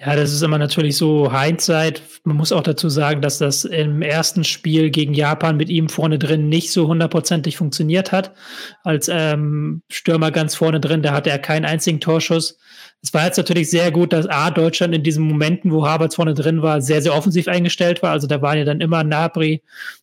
Ja, 0.06 0.16
das 0.16 0.32
ist 0.32 0.42
immer 0.42 0.58
natürlich 0.58 0.98
so 0.98 1.32
Hindsight. 1.32 2.02
Man 2.24 2.36
muss 2.36 2.52
auch 2.52 2.62
dazu 2.62 2.90
sagen, 2.90 3.22
dass 3.22 3.38
das 3.38 3.64
im 3.64 4.02
ersten 4.02 4.44
Spiel 4.44 4.90
gegen 4.90 5.14
Japan 5.14 5.56
mit 5.56 5.70
ihm 5.70 5.88
vorne 5.88 6.18
drin 6.18 6.50
nicht 6.50 6.72
so 6.72 6.88
hundertprozentig 6.88 7.56
funktioniert 7.56 8.12
hat. 8.12 8.34
Als 8.82 9.08
ähm, 9.10 9.80
Stürmer 9.90 10.30
ganz 10.30 10.56
vorne 10.56 10.78
drin, 10.78 11.00
da 11.00 11.12
hatte 11.12 11.30
er 11.30 11.38
keinen 11.38 11.64
einzigen 11.64 12.00
Torschuss. 12.00 12.58
Es 13.00 13.14
war 13.14 13.24
jetzt 13.24 13.38
natürlich 13.38 13.70
sehr 13.70 13.90
gut, 13.92 14.12
dass 14.12 14.26
A, 14.26 14.50
Deutschland 14.50 14.94
in 14.94 15.02
diesen 15.02 15.24
Momenten, 15.24 15.70
wo 15.70 15.86
Havertz 15.86 16.16
vorne 16.16 16.34
drin 16.34 16.60
war, 16.60 16.82
sehr, 16.82 17.00
sehr 17.00 17.14
offensiv 17.14 17.48
eingestellt 17.48 18.02
war. 18.02 18.10
Also 18.10 18.26
da 18.26 18.42
waren 18.42 18.58
ja 18.58 18.64
dann 18.66 18.82
immer 18.82 19.04
Nabri, 19.04 19.62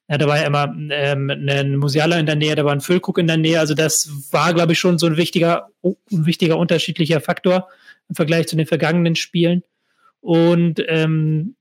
ja, 0.09 0.17
da 0.17 0.27
war 0.27 0.37
ja 0.37 0.47
immer 0.47 0.73
ähm, 0.89 1.29
ein 1.29 1.75
Musiala 1.75 2.17
in 2.17 2.25
der 2.25 2.35
Nähe, 2.35 2.55
da 2.55 2.65
war 2.65 2.73
ein 2.73 2.81
Füllkuck 2.81 3.19
in 3.19 3.27
der 3.27 3.37
Nähe. 3.37 3.59
Also 3.59 3.75
das 3.75 4.09
war, 4.31 4.55
glaube 4.55 4.73
ich, 4.73 4.79
schon 4.79 4.97
so 4.97 5.05
ein 5.05 5.17
wichtiger, 5.17 5.67
ein 5.83 6.25
wichtiger 6.25 6.57
unterschiedlicher 6.57 7.21
Faktor 7.21 7.67
im 8.09 8.15
Vergleich 8.15 8.47
zu 8.47 8.55
den 8.55 8.65
vergangenen 8.65 9.15
Spielen. 9.15 9.63
Und 10.21 10.83
ähm, 10.87 11.55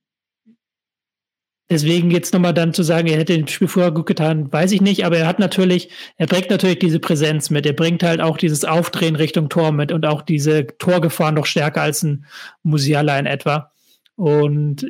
deswegen 1.70 2.10
jetzt 2.10 2.34
nochmal 2.34 2.52
dann 2.52 2.74
zu 2.74 2.82
sagen, 2.82 3.08
er 3.08 3.18
hätte 3.18 3.36
den 3.36 3.48
Spiel 3.48 3.68
vorher 3.68 3.92
gut 3.92 4.06
getan, 4.06 4.52
weiß 4.52 4.72
ich 4.72 4.80
nicht, 4.80 5.06
aber 5.06 5.18
er 5.18 5.26
hat 5.26 5.38
natürlich, 5.38 5.88
er 6.16 6.26
bringt 6.26 6.50
natürlich 6.50 6.80
diese 6.80 7.00
Präsenz 7.00 7.48
mit, 7.48 7.64
er 7.64 7.72
bringt 7.72 8.02
halt 8.02 8.20
auch 8.20 8.36
dieses 8.36 8.64
Aufdrehen 8.64 9.16
Richtung 9.16 9.48
Tor 9.48 9.72
mit 9.72 9.92
und 9.92 10.04
auch 10.04 10.22
diese 10.22 10.66
Torgefahr 10.78 11.32
noch 11.32 11.46
stärker 11.46 11.82
als 11.82 12.02
ein 12.02 12.26
Musiala 12.62 13.18
in 13.18 13.26
etwa. 13.26 13.72
Und 14.16 14.86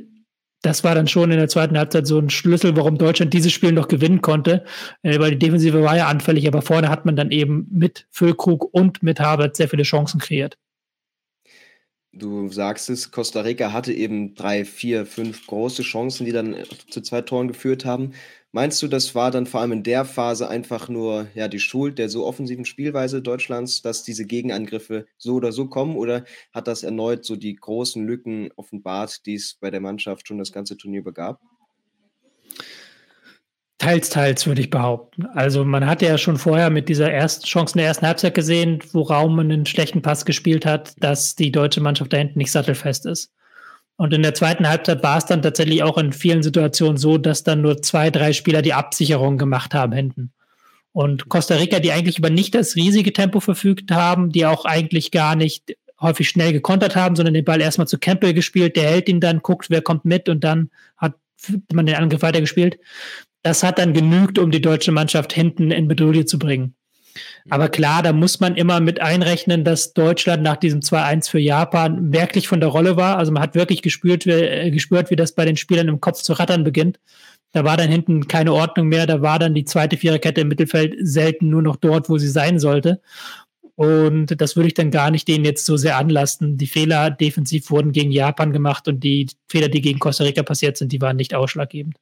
das 0.63 0.85
war 0.85 0.95
dann 0.95 1.09
schon 1.09 1.31
in 1.31 1.39
der 1.39 1.49
zweiten 1.49 1.79
Halbzeit 1.79 2.07
so 2.07 2.19
ein 2.19 2.31
Schlüssel, 2.31 2.77
warum 2.77 2.99
Deutschland 2.99 3.33
dieses 3.33 3.53
Spiel 3.53 3.73
noch 3.73 3.89
gewinnen 3.89 4.21
konnte, 4.21 4.65
äh, 5.03 5.19
weil 5.19 5.31
die 5.31 5.39
Defensive 5.39 5.83
war 5.83 5.97
ja 5.97 6.09
anfällig, 6.09 6.47
aber 6.47 6.63
vorne 6.63 6.89
hat 6.89 7.07
man 7.07 7.17
dann 7.17 7.31
eben 7.31 7.67
mit 7.71 8.07
Füllkrug 8.11 8.73
und 8.73 9.03
mit 9.03 9.21
Harvard 9.21 9.57
sehr 9.57 9.69
viele 9.69 9.85
Chancen 9.85 10.21
kreiert. 10.21 10.59
Du 12.13 12.49
sagst 12.51 12.91
es, 12.91 13.11
Costa 13.13 13.41
Rica 13.43 13.73
hatte 13.73 13.93
eben 13.93 14.35
drei, 14.35 14.65
vier, 14.65 15.07
fünf 15.07 15.47
große 15.47 15.83
Chancen, 15.83 16.25
die 16.27 16.33
dann 16.33 16.55
äh, 16.55 16.65
zu 16.89 17.01
zwei 17.03 17.23
Toren 17.23 17.47
geführt 17.49 17.85
haben. 17.85 18.15
Meinst 18.53 18.83
du, 18.83 18.89
das 18.89 19.15
war 19.15 19.31
dann 19.31 19.47
vor 19.47 19.61
allem 19.61 19.71
in 19.73 19.83
der 19.85 20.05
Phase 20.05 20.49
einfach 20.49 20.89
nur 20.89 21.29
ja, 21.35 21.47
die 21.47 21.61
Schuld 21.61 21.99
der 21.99 22.09
so 22.09 22.27
offensiven 22.27 22.65
Spielweise 22.65 23.23
Deutschlands, 23.23 23.83
dass 23.83 24.03
diese 24.03 24.27
Gegenangriffe 24.27 25.07
so 25.19 25.35
oder 25.35 25.53
so 25.53 25.69
kommen? 25.69 25.97
Oder 25.97 26.25
hat 26.53 26.67
das 26.67 26.83
erneut 26.83 27.25
so 27.25 27.37
die 27.37 27.55
großen 27.55 28.05
Lücken 28.05 28.51
offenbart, 28.57 29.25
die 29.27 29.35
es 29.35 29.55
bei 29.55 29.71
der 29.71 29.81
Mannschaft 29.81 30.27
schon 30.27 30.39
das 30.39 30.53
ganze 30.53 30.77
Turnier 30.77 31.05
begab? 31.05 31.41
Teils, 33.81 34.11
teils, 34.11 34.47
würde 34.47 34.61
ich 34.61 34.69
behaupten. 34.69 35.25
Also 35.35 35.65
man 35.65 35.87
hat 35.87 36.03
ja 36.03 36.19
schon 36.19 36.37
vorher 36.37 36.69
mit 36.69 36.91
dieser 36.91 37.11
ersten 37.11 37.47
Chance 37.47 37.73
in 37.75 37.79
der 37.79 37.87
ersten 37.87 38.07
Halbzeit 38.07 38.35
gesehen, 38.35 38.81
wo 38.93 39.01
Raum 39.01 39.39
einen 39.39 39.65
schlechten 39.65 40.03
Pass 40.03 40.27
gespielt 40.27 40.67
hat, 40.67 40.93
dass 41.03 41.35
die 41.35 41.51
deutsche 41.51 41.81
Mannschaft 41.81 42.13
da 42.13 42.19
hinten 42.19 42.39
nicht 42.39 42.53
sattelfest 42.53 43.07
ist. 43.07 43.33
Und 43.97 44.13
in 44.13 44.23
der 44.23 44.35
zweiten 44.35 44.69
Halbzeit 44.69 45.03
war 45.03 45.17
es 45.17 45.25
dann 45.25 45.41
tatsächlich 45.41 45.83
auch 45.83 45.97
in 45.97 46.13
vielen 46.13 46.43
Situationen 46.43 46.99
so, 46.99 47.17
dass 47.17 47.43
dann 47.43 47.63
nur 47.63 47.81
zwei, 47.81 48.11
drei 48.11 48.35
Spieler 48.35 48.61
die 48.61 48.75
Absicherung 48.75 49.39
gemacht 49.39 49.73
haben 49.73 49.95
hinten. 49.95 50.31
Und 50.93 51.31
Costa 51.31 51.55
Rica, 51.55 51.81
die 51.81 51.93
eigentlich 51.93 52.19
über 52.19 52.29
nicht 52.29 52.55
das 52.55 52.77
riesige 52.77 53.15
Tempo 53.15 53.41
verfügt 53.41 53.91
haben, 53.93 54.31
die 54.31 54.45
auch 54.45 54.67
eigentlich 54.67 55.11
gar 55.11 55.37
nicht 55.37 55.75
häufig 55.99 56.29
schnell 56.29 56.53
gekontert 56.53 56.97
haben, 56.97 57.17
sondern 57.17 57.33
den 57.33 57.47
Ball 57.47 57.63
erstmal 57.63 57.89
zu 57.89 57.99
Campbell 57.99 58.35
gespielt, 58.35 58.77
der 58.77 58.91
hält 58.91 59.09
ihn 59.09 59.21
dann, 59.21 59.41
guckt, 59.41 59.71
wer 59.71 59.81
kommt 59.81 60.05
mit 60.05 60.29
und 60.29 60.45
dann 60.45 60.69
hat 60.99 61.15
man 61.73 61.87
den 61.87 61.97
Angriff 61.97 62.21
weitergespielt 62.21 62.77
das 63.43 63.63
hat 63.63 63.79
dann 63.79 63.93
genügt, 63.93 64.39
um 64.39 64.51
die 64.51 64.61
deutsche 64.61 64.93
Mannschaft 64.93 65.33
hinten 65.33 65.71
in 65.71 65.89
Bedrohung 65.89 66.27
zu 66.27 66.39
bringen. 66.39 66.75
Aber 67.49 67.69
klar, 67.69 68.03
da 68.03 68.13
muss 68.13 68.41
man 68.41 68.57
immer 68.57 68.81
mit 68.81 69.01
einrechnen, 69.01 69.65
dass 69.65 69.93
Deutschland 69.93 70.43
nach 70.43 70.57
diesem 70.57 70.81
2-1 70.81 71.31
für 71.31 71.41
Japan 71.41 72.13
wirklich 72.13 72.49
von 72.49 72.61
der 72.61 72.69
Rolle 72.69 72.97
war. 72.97 73.19
Also 73.19 73.33
man 73.33 73.43
hat 73.43 73.55
wirklich 73.55 73.83
gespürt, 73.83 74.27
wie, 74.27 74.31
äh, 74.31 74.71
gespürt, 74.71 75.11
wie 75.11 75.17
das 75.17 75.33
bei 75.33 75.45
den 75.45 75.57
Spielern 75.57 75.89
im 75.89 76.01
Kopf 76.01 76.23
zu 76.23 76.35
rattern 76.35 76.65
beginnt. 76.65 77.01
Da 77.53 77.65
war 77.65 77.77
dann 77.77 77.89
hinten 77.89 78.29
keine 78.29 78.53
Ordnung 78.53 78.89
mehr. 78.89 79.07
Da 79.07 79.23
war 79.23 79.39
dann 79.39 79.55
die 79.55 79.65
zweite 79.65 79.97
Viererkette 79.97 80.43
im 80.43 80.49
Mittelfeld 80.49 80.95
selten 81.01 81.49
nur 81.49 81.63
noch 81.63 81.77
dort, 81.77 82.09
wo 82.09 82.19
sie 82.19 82.29
sein 82.29 82.61
sollte. 82.61 83.01
Und 83.75 84.41
das 84.41 84.57
würde 84.57 84.69
ich 84.69 84.75
dann 84.75 84.91
gar 84.91 85.11
nicht 85.11 85.27
denen 85.27 85.45
jetzt 85.45 85.65
so 85.65 85.77
sehr 85.77 85.97
anlasten. 85.97 86.59
Die 86.59 86.67
Fehler 86.67 87.11
defensiv 87.11 87.71
wurden 87.71 87.93
gegen 87.93 88.13
Japan 88.13 88.53
gemacht 88.53 88.87
und 88.89 89.03
die 89.03 89.27
Fehler, 89.49 89.69
die 89.69 89.81
gegen 89.81 89.99
Costa 89.99 90.25
Rica 90.25 90.43
passiert 90.43 90.77
sind, 90.77 90.93
die 90.93 91.01
waren 91.01 91.17
nicht 91.17 91.35
ausschlaggebend. 91.35 91.97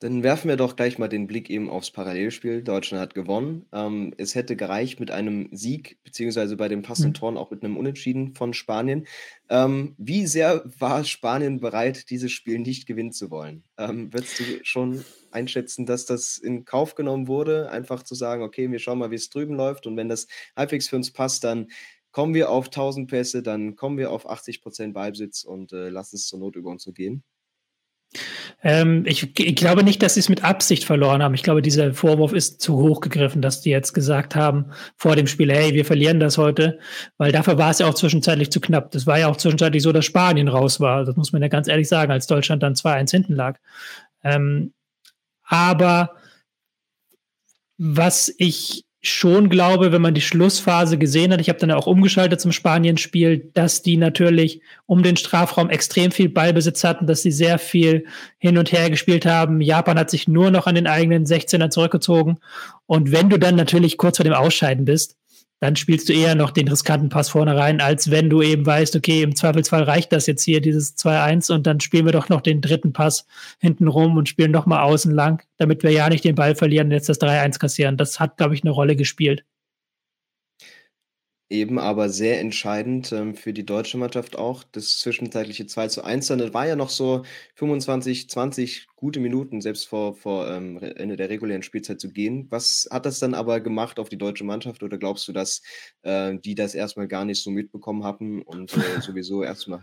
Dann 0.00 0.22
werfen 0.22 0.48
wir 0.48 0.56
doch 0.56 0.76
gleich 0.76 0.98
mal 0.98 1.08
den 1.08 1.26
Blick 1.26 1.50
eben 1.50 1.68
aufs 1.68 1.90
Parallelspiel. 1.90 2.62
Deutschland 2.62 3.02
hat 3.02 3.14
gewonnen. 3.14 3.66
Ähm, 3.72 4.14
es 4.16 4.36
hätte 4.36 4.54
gereicht 4.54 5.00
mit 5.00 5.10
einem 5.10 5.48
Sieg, 5.50 5.98
beziehungsweise 6.04 6.56
bei 6.56 6.68
den 6.68 6.82
passenden 6.82 7.10
mhm. 7.10 7.14
Toren 7.14 7.36
auch 7.36 7.50
mit 7.50 7.64
einem 7.64 7.76
Unentschieden 7.76 8.34
von 8.34 8.54
Spanien. 8.54 9.08
Ähm, 9.48 9.96
wie 9.98 10.26
sehr 10.26 10.62
war 10.78 11.02
Spanien 11.02 11.58
bereit, 11.58 12.10
dieses 12.10 12.30
Spiel 12.30 12.60
nicht 12.60 12.86
gewinnen 12.86 13.10
zu 13.10 13.30
wollen? 13.32 13.64
Ähm, 13.76 14.12
würdest 14.12 14.38
du 14.38 14.44
schon 14.62 15.04
einschätzen, 15.32 15.84
dass 15.84 16.06
das 16.06 16.38
in 16.38 16.64
Kauf 16.64 16.94
genommen 16.94 17.26
wurde, 17.26 17.70
einfach 17.70 18.04
zu 18.04 18.14
sagen, 18.14 18.44
okay, 18.44 18.70
wir 18.70 18.78
schauen 18.78 19.00
mal, 19.00 19.10
wie 19.10 19.16
es 19.16 19.30
drüben 19.30 19.54
läuft 19.54 19.88
und 19.88 19.96
wenn 19.96 20.08
das 20.08 20.28
halbwegs 20.56 20.88
für 20.88 20.96
uns 20.96 21.12
passt, 21.12 21.42
dann 21.42 21.66
kommen 22.12 22.34
wir 22.34 22.50
auf 22.50 22.66
1000 22.66 23.10
Pässe, 23.10 23.42
dann 23.42 23.74
kommen 23.74 23.98
wir 23.98 24.12
auf 24.12 24.28
80 24.28 24.62
Prozent 24.62 24.94
Ballbesitz 24.94 25.42
und 25.42 25.72
äh, 25.72 25.88
lassen 25.88 26.16
es 26.16 26.26
zur 26.26 26.38
Not 26.38 26.54
über 26.54 26.70
uns 26.70 26.84
so 26.84 26.92
gehen? 26.92 27.24
Ähm, 28.62 29.04
ich, 29.06 29.38
ich, 29.38 29.54
glaube 29.54 29.84
nicht, 29.84 30.02
dass 30.02 30.14
sie 30.14 30.20
es 30.20 30.28
mit 30.28 30.42
Absicht 30.42 30.84
verloren 30.84 31.22
haben. 31.22 31.34
Ich 31.34 31.42
glaube, 31.42 31.62
dieser 31.62 31.92
Vorwurf 31.94 32.32
ist 32.32 32.60
zu 32.60 32.76
hoch 32.78 33.00
gegriffen, 33.00 33.42
dass 33.42 33.60
die 33.60 33.70
jetzt 33.70 33.92
gesagt 33.92 34.34
haben 34.34 34.72
vor 34.96 35.14
dem 35.14 35.26
Spiel, 35.26 35.52
hey, 35.52 35.74
wir 35.74 35.84
verlieren 35.84 36.18
das 36.18 36.38
heute, 36.38 36.78
weil 37.18 37.30
dafür 37.30 37.58
war 37.58 37.70
es 37.70 37.78
ja 37.78 37.86
auch 37.86 37.94
zwischenzeitlich 37.94 38.50
zu 38.50 38.60
knapp. 38.60 38.90
Das 38.90 39.06
war 39.06 39.18
ja 39.18 39.28
auch 39.28 39.36
zwischenzeitlich 39.36 39.82
so, 39.82 39.92
dass 39.92 40.04
Spanien 40.06 40.48
raus 40.48 40.80
war. 40.80 41.04
Das 41.04 41.16
muss 41.16 41.32
man 41.32 41.42
ja 41.42 41.48
ganz 41.48 41.68
ehrlich 41.68 41.88
sagen, 41.88 42.10
als 42.10 42.26
Deutschland 42.26 42.62
dann 42.62 42.74
2-1 42.74 43.10
hinten 43.10 43.34
lag. 43.34 43.58
Ähm, 44.24 44.72
aber 45.44 46.16
was 47.76 48.34
ich 48.38 48.87
schon 49.00 49.48
glaube, 49.48 49.92
wenn 49.92 50.02
man 50.02 50.14
die 50.14 50.20
Schlussphase 50.20 50.98
gesehen 50.98 51.32
hat, 51.32 51.40
ich 51.40 51.48
habe 51.48 51.58
dann 51.58 51.70
auch 51.70 51.86
umgeschaltet 51.86 52.40
zum 52.40 52.50
Spanien-Spiel, 52.50 53.50
dass 53.54 53.82
die 53.82 53.96
natürlich 53.96 54.60
um 54.86 55.02
den 55.02 55.16
Strafraum 55.16 55.70
extrem 55.70 56.10
viel 56.10 56.28
Ballbesitz 56.28 56.82
hatten, 56.82 57.06
dass 57.06 57.22
sie 57.22 57.30
sehr 57.30 57.58
viel 57.58 58.06
hin 58.38 58.58
und 58.58 58.72
her 58.72 58.90
gespielt 58.90 59.24
haben. 59.24 59.60
Japan 59.60 59.98
hat 59.98 60.10
sich 60.10 60.26
nur 60.26 60.50
noch 60.50 60.66
an 60.66 60.74
den 60.74 60.88
eigenen 60.88 61.26
16er 61.26 61.70
zurückgezogen. 61.70 62.38
Und 62.86 63.12
wenn 63.12 63.28
du 63.28 63.38
dann 63.38 63.54
natürlich 63.54 63.98
kurz 63.98 64.16
vor 64.16 64.24
dem 64.24 64.32
Ausscheiden 64.32 64.84
bist, 64.84 65.17
dann 65.60 65.76
spielst 65.76 66.08
du 66.08 66.12
eher 66.12 66.34
noch 66.34 66.50
den 66.50 66.68
riskanten 66.68 67.08
Pass 67.08 67.30
vorne 67.30 67.56
rein, 67.56 67.80
als 67.80 68.10
wenn 68.10 68.30
du 68.30 68.42
eben 68.42 68.64
weißt, 68.64 68.94
okay, 68.96 69.22
im 69.22 69.34
Zweifelsfall 69.34 69.82
reicht 69.82 70.12
das 70.12 70.26
jetzt 70.26 70.44
hier, 70.44 70.60
dieses 70.60 70.96
2-1, 70.96 71.52
und 71.52 71.66
dann 71.66 71.80
spielen 71.80 72.04
wir 72.04 72.12
doch 72.12 72.28
noch 72.28 72.40
den 72.40 72.60
dritten 72.60 72.92
Pass 72.92 73.26
hinten 73.58 73.88
rum 73.88 74.16
und 74.16 74.28
spielen 74.28 74.50
noch 74.52 74.66
mal 74.66 74.82
außen 74.82 75.12
lang, 75.12 75.42
damit 75.56 75.82
wir 75.82 75.90
ja 75.90 76.08
nicht 76.08 76.24
den 76.24 76.34
Ball 76.34 76.54
verlieren 76.54 76.88
und 76.88 76.92
jetzt 76.92 77.08
das 77.08 77.20
3-1 77.20 77.58
kassieren. 77.58 77.96
Das 77.96 78.20
hat, 78.20 78.36
glaube 78.36 78.54
ich, 78.54 78.62
eine 78.62 78.70
Rolle 78.70 78.96
gespielt. 78.96 79.44
Eben 81.50 81.78
aber 81.78 82.10
sehr 82.10 82.40
entscheidend, 82.40 83.10
ähm, 83.10 83.34
für 83.34 83.54
die 83.54 83.64
deutsche 83.64 83.96
Mannschaft 83.96 84.36
auch, 84.36 84.64
das 84.64 84.98
zwischenzeitliche 84.98 85.66
2:1 85.66 86.26
dann. 86.26 86.38
Das 86.38 86.52
war 86.52 86.66
ja 86.66 86.76
noch 86.76 86.90
so 86.90 87.22
25, 87.54 88.28
20 88.28 88.86
gute 88.96 89.18
Minuten, 89.20 89.62
selbst 89.62 89.88
vor 89.88 90.14
vor, 90.14 90.46
ähm, 90.50 90.76
Ende 90.82 91.16
der 91.16 91.30
regulären 91.30 91.62
Spielzeit 91.62 92.00
zu 92.00 92.10
gehen. 92.10 92.46
Was 92.50 92.86
hat 92.92 93.06
das 93.06 93.18
dann 93.18 93.32
aber 93.32 93.60
gemacht 93.60 93.98
auf 93.98 94.10
die 94.10 94.18
deutsche 94.18 94.44
Mannschaft 94.44 94.82
oder 94.82 94.98
glaubst 94.98 95.26
du, 95.26 95.32
dass, 95.32 95.62
äh, 96.02 96.36
die 96.38 96.54
das 96.54 96.74
erstmal 96.74 97.08
gar 97.08 97.24
nicht 97.24 97.42
so 97.42 97.50
mitbekommen 97.50 98.04
hatten 98.04 98.42
und, 98.42 98.76
äh, 98.76 98.76
sowieso 99.00 99.42
erstmal 99.42 99.80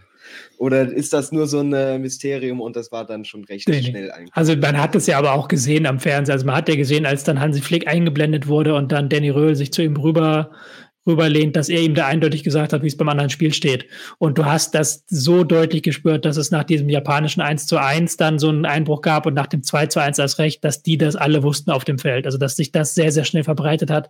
oder 0.57 0.91
ist 0.91 1.13
das 1.13 1.31
nur 1.31 1.47
so 1.47 1.59
ein 1.59 1.73
äh, 1.73 1.97
Mysterium 1.99 2.61
und 2.61 2.75
das 2.75 2.91
war 2.91 3.05
dann 3.05 3.25
schon 3.25 3.43
recht 3.45 3.67
Ne, 3.67 3.81
schnell 3.83 4.07
ne. 4.07 4.13
eigentlich? 4.13 4.33
Also, 4.33 4.55
man 4.55 4.79
hat 4.79 4.95
es 4.95 5.07
ja 5.07 5.17
aber 5.17 5.33
auch 5.33 5.47
gesehen 5.47 5.85
am 5.85 5.99
Fernseher. 5.99 6.33
Also, 6.33 6.45
man 6.45 6.55
hat 6.55 6.69
ja 6.69 6.75
gesehen, 6.75 7.05
als 7.05 7.23
dann 7.23 7.39
Hansi 7.39 7.61
Flick 7.61 7.87
eingeblendet 7.87 8.47
wurde 8.47 8.75
und 8.75 8.91
dann 8.91 9.09
Danny 9.09 9.29
Röhl 9.29 9.55
sich 9.55 9.71
zu 9.73 9.81
ihm 9.83 9.97
rüber 9.97 10.51
rüberlehnt, 11.07 11.55
dass 11.55 11.69
er 11.69 11.81
ihm 11.81 11.95
da 11.95 12.07
eindeutig 12.07 12.43
gesagt 12.43 12.73
hat, 12.73 12.81
wie 12.81 12.87
es 12.87 12.97
beim 12.97 13.09
anderen 13.09 13.29
Spiel 13.29 13.53
steht. 13.53 13.85
Und 14.17 14.37
du 14.37 14.45
hast 14.45 14.73
das 14.75 15.03
so 15.07 15.43
deutlich 15.43 15.83
gespürt, 15.83 16.25
dass 16.25 16.37
es 16.37 16.51
nach 16.51 16.63
diesem 16.63 16.89
japanischen 16.89 17.41
1 17.41 17.67
zu 17.67 17.77
1 17.77 18.17
dann 18.17 18.39
so 18.39 18.49
einen 18.49 18.65
Einbruch 18.65 19.01
gab 19.01 19.25
und 19.25 19.33
nach 19.33 19.47
dem 19.47 19.63
2 19.63 19.87
zu 19.87 20.01
1 20.01 20.19
als 20.19 20.39
Recht, 20.39 20.63
dass 20.63 20.83
die 20.83 20.97
das 20.97 21.15
alle 21.15 21.43
wussten 21.43 21.71
auf 21.71 21.85
dem 21.85 21.99
Feld. 21.99 22.25
Also 22.25 22.37
dass 22.37 22.55
sich 22.55 22.71
das 22.71 22.95
sehr, 22.95 23.11
sehr 23.11 23.23
schnell 23.23 23.43
verbreitet 23.43 23.91
hat, 23.91 24.09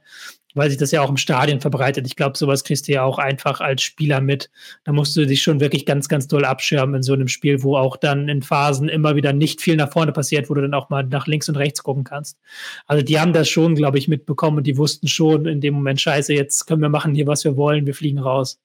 weil 0.56 0.70
sich 0.70 0.80
das 0.80 0.92
ja 0.92 1.02
auch 1.02 1.10
im 1.10 1.18
Stadion 1.18 1.60
verbreitet. 1.60 2.08
Ich 2.08 2.16
glaube, 2.16 2.38
sowas 2.38 2.64
kriegst 2.64 2.88
du 2.88 2.94
ja 2.94 3.04
auch 3.04 3.20
einfach 3.20 3.60
als 3.60 3.84
Spieler 3.84 4.22
mit. 4.22 4.50
Da 4.86 4.94
musst 4.94 5.16
du 5.16 5.26
dich 5.26 5.44
schon 5.44 5.60
wirklich 5.60 5.86
ganz, 5.86 6.08
ganz 6.08 6.28
doll 6.28 6.46
abschirmen 6.46 6.96
in 6.96 7.04
so 7.04 7.14
einem 7.14 7.28
Spiel, 7.28 7.62
wo 7.62 7.76
auch 7.76 7.98
dann 7.98 8.30
in 8.30 8.42
Phasen 8.42 8.90
immer 8.90 9.16
wieder 9.16 9.34
nicht 9.34 9.62
viel 9.62 9.76
nach 9.76 9.92
vorne 9.92 10.14
passiert, 10.14 10.50
wo 10.50 10.54
du 10.54 10.62
dann 10.62 10.74
auch 10.74 10.90
mal 10.90 11.04
nach 11.04 11.28
links 11.28 11.50
und 11.50 11.58
rechts 11.58 11.84
gucken 11.84 12.06
kannst. 12.06 12.40
Also 12.88 13.04
die 13.04 13.20
haben 13.20 13.34
das 13.34 13.50
schon, 13.50 13.76
glaube 13.76 13.98
ich, 13.98 14.08
mitbekommen 14.08 14.58
und 14.58 14.68
die 14.68 14.78
wussten 14.78 15.08
schon 15.08 15.46
in 15.46 15.60
dem 15.60 15.74
Moment, 15.74 16.00
scheiße, 16.00 16.34
jetzt 16.34 16.66
können 16.66 16.82
wir 16.82 16.85
machen 16.90 17.14
hier, 17.16 17.28
was 17.28 17.44
wir 17.44 17.58
wollen, 17.58 17.86
wir 17.86 17.96
fliegen 17.96 18.20
raus. 18.20 18.60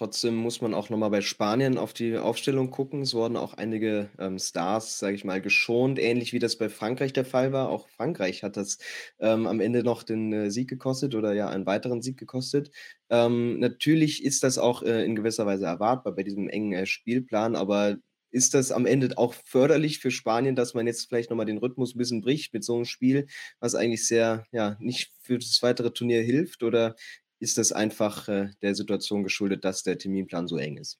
Trotzdem 0.00 0.34
muss 0.34 0.62
man 0.62 0.72
auch 0.72 0.88
noch 0.88 0.96
mal 0.96 1.10
bei 1.10 1.20
Spanien 1.20 1.76
auf 1.76 1.92
die 1.92 2.16
Aufstellung 2.16 2.70
gucken. 2.70 3.02
Es 3.02 3.12
wurden 3.12 3.36
auch 3.36 3.52
einige, 3.52 4.08
ähm, 4.18 4.38
Stars, 4.38 4.98
sage 4.98 5.14
ich 5.14 5.24
mal, 5.26 5.42
geschont, 5.42 5.98
ähnlich 5.98 6.32
wie 6.32 6.38
das 6.38 6.56
bei 6.56 6.70
Frankreich 6.70 7.12
der 7.12 7.26
Fall 7.26 7.52
war. 7.52 7.68
Auch 7.68 7.86
Frankreich 7.90 8.42
hat 8.42 8.56
das, 8.56 8.78
ähm, 9.18 9.46
am 9.46 9.60
Ende 9.60 9.82
noch 9.84 10.02
den, 10.02 10.32
äh, 10.32 10.50
Sieg 10.50 10.70
gekostet 10.70 11.14
oder 11.14 11.34
ja 11.34 11.50
einen 11.50 11.66
weiteren 11.66 12.00
Sieg 12.00 12.16
gekostet. 12.18 12.70
Ähm, 13.10 13.58
natürlich 13.58 14.24
ist 14.24 14.42
das 14.42 14.56
auch, 14.56 14.82
äh, 14.82 15.04
in 15.04 15.16
gewisser 15.16 15.44
Weise 15.44 15.66
erwartbar 15.66 16.14
bei 16.14 16.22
diesem 16.22 16.48
engen, 16.48 16.72
äh, 16.72 16.86
Spielplan, 16.86 17.54
aber 17.54 17.98
ist 18.30 18.54
das 18.54 18.72
am 18.72 18.86
Ende 18.86 19.16
auch 19.18 19.34
förderlich 19.44 19.98
für 19.98 20.10
Spanien, 20.10 20.56
dass 20.56 20.74
man 20.74 20.86
jetzt 20.86 21.08
vielleicht 21.08 21.30
noch 21.30 21.36
mal 21.36 21.44
den 21.44 21.58
Rhythmus 21.58 21.94
'n 21.94 21.98
bisschen 21.98 22.20
bricht 22.20 22.52
mit 22.54 22.64
so 22.64 22.76
einem 22.76 22.84
Spiel, 22.84 23.26
was 23.60 23.74
eigentlich 23.74 24.06
sehr 24.06 24.44
ja, 24.52 24.76
nicht 24.80 25.12
für 25.22 25.38
das 25.38 25.62
weitere 25.62 25.90
Turnier 25.92 26.22
hilft? 26.22 26.62
Oder 26.62 26.94
ist 27.40 27.58
das 27.58 27.72
einfach, 27.72 28.28
äh, 28.28 28.50
der 28.62 28.74
Situation 28.74 29.22
geschuldet, 29.24 29.64
dass 29.64 29.82
der 29.82 29.98
Terminplan 29.98 30.46
so 30.46 30.56
eng 30.58 30.76
ist? 30.76 30.98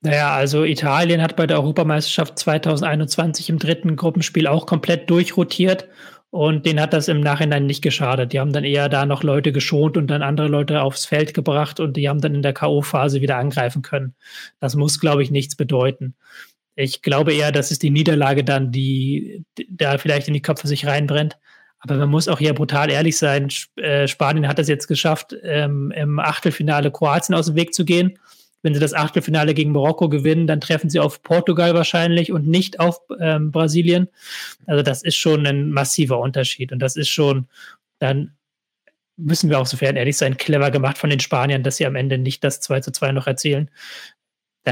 Na 0.00 0.14
ja, 0.14 0.34
also 0.34 0.64
Italien 0.64 1.22
hat 1.22 1.36
bei 1.36 1.46
der 1.46 1.58
Europameisterschaft 1.58 2.36
2021 2.38 3.48
im 3.50 3.58
dritten 3.58 3.94
Gruppenspiel 3.94 4.48
auch 4.48 4.66
komplett 4.66 5.08
durchrotiert 5.08 5.88
und 6.32 6.64
denen 6.64 6.80
hat 6.80 6.94
das 6.94 7.08
im 7.08 7.20
Nachhinein 7.20 7.66
nicht 7.66 7.82
geschadet. 7.82 8.32
Die 8.32 8.40
haben 8.40 8.54
dann 8.54 8.64
eher 8.64 8.88
da 8.88 9.04
noch 9.04 9.22
Leute 9.22 9.52
geschont 9.52 9.98
und 9.98 10.06
dann 10.06 10.22
andere 10.22 10.48
Leute 10.48 10.80
aufs 10.80 11.04
Feld 11.04 11.34
gebracht 11.34 11.78
und 11.78 11.94
die 11.94 12.08
haben 12.08 12.22
dann 12.22 12.34
in 12.34 12.40
der 12.40 12.54
K.O.-Phase 12.54 13.20
wieder 13.20 13.36
angreifen 13.36 13.82
können. 13.82 14.14
Das 14.58 14.74
muss, 14.74 14.98
glaube 14.98 15.22
ich, 15.22 15.30
nichts 15.30 15.56
bedeuten. 15.56 16.14
Ich 16.74 17.02
glaube 17.02 17.34
eher, 17.34 17.52
das 17.52 17.70
ist 17.70 17.82
die 17.82 17.90
Niederlage 17.90 18.44
dann, 18.44 18.72
die 18.72 19.44
da 19.68 19.98
vielleicht 19.98 20.26
in 20.26 20.32
die 20.32 20.40
Köpfe 20.40 20.66
sich 20.66 20.86
reinbrennt. 20.86 21.36
Aber 21.80 21.96
man 21.96 22.08
muss 22.08 22.28
auch 22.28 22.38
hier 22.38 22.54
brutal 22.54 22.90
ehrlich 22.90 23.18
sein. 23.18 23.48
Äh, 23.76 24.08
Spanien 24.08 24.48
hat 24.48 24.58
es 24.58 24.68
jetzt 24.68 24.86
geschafft, 24.86 25.36
ähm, 25.42 25.92
im 25.94 26.18
Achtelfinale 26.18 26.90
Kroatien 26.90 27.34
aus 27.34 27.44
dem 27.46 27.56
Weg 27.56 27.74
zu 27.74 27.84
gehen. 27.84 28.18
Wenn 28.62 28.74
sie 28.74 28.80
das 28.80 28.94
Achtelfinale 28.94 29.54
gegen 29.54 29.72
Marokko 29.72 30.08
gewinnen, 30.08 30.46
dann 30.46 30.60
treffen 30.60 30.88
sie 30.88 31.00
auf 31.00 31.22
Portugal 31.22 31.74
wahrscheinlich 31.74 32.32
und 32.32 32.46
nicht 32.46 32.80
auf 32.80 33.00
ähm, 33.20 33.50
Brasilien. 33.50 34.08
Also 34.66 34.82
das 34.82 35.02
ist 35.02 35.16
schon 35.16 35.46
ein 35.46 35.70
massiver 35.70 36.20
Unterschied. 36.20 36.72
Und 36.72 36.78
das 36.78 36.96
ist 36.96 37.08
schon, 37.08 37.48
dann 37.98 38.32
müssen 39.16 39.50
wir 39.50 39.58
auch 39.58 39.66
sofern 39.66 39.96
ehrlich 39.96 40.16
sein, 40.16 40.36
clever 40.36 40.70
gemacht 40.70 40.98
von 40.98 41.10
den 41.10 41.20
Spaniern, 41.20 41.62
dass 41.62 41.76
sie 41.76 41.86
am 41.86 41.96
Ende 41.96 42.18
nicht 42.18 42.44
das 42.44 42.60
2 42.60 42.80
zu 42.80 42.92
2 42.92 43.12
noch 43.12 43.26
erzielen. 43.26 43.70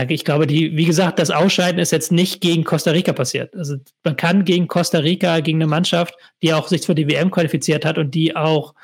Ich 0.08 0.24
glaube, 0.24 0.46
die, 0.46 0.76
wie 0.76 0.84
gesagt, 0.84 1.18
das 1.18 1.32
Ausscheiden 1.32 1.80
ist 1.80 1.90
jetzt 1.90 2.12
nicht 2.12 2.40
gegen 2.40 2.62
Costa 2.62 2.92
Rica 2.92 3.12
passiert. 3.12 3.56
Also 3.56 3.76
man 4.04 4.16
kann 4.16 4.44
gegen 4.44 4.68
Costa 4.68 4.98
Rica, 4.98 5.40
gegen 5.40 5.58
eine 5.58 5.66
Mannschaft, 5.66 6.14
die 6.42 6.52
auch 6.52 6.68
sich 6.68 6.86
für 6.86 6.94
die 6.94 7.08
WM 7.08 7.32
qualifiziert 7.32 7.84
hat 7.84 7.98
und 7.98 8.14
die 8.14 8.36
auch 8.36 8.74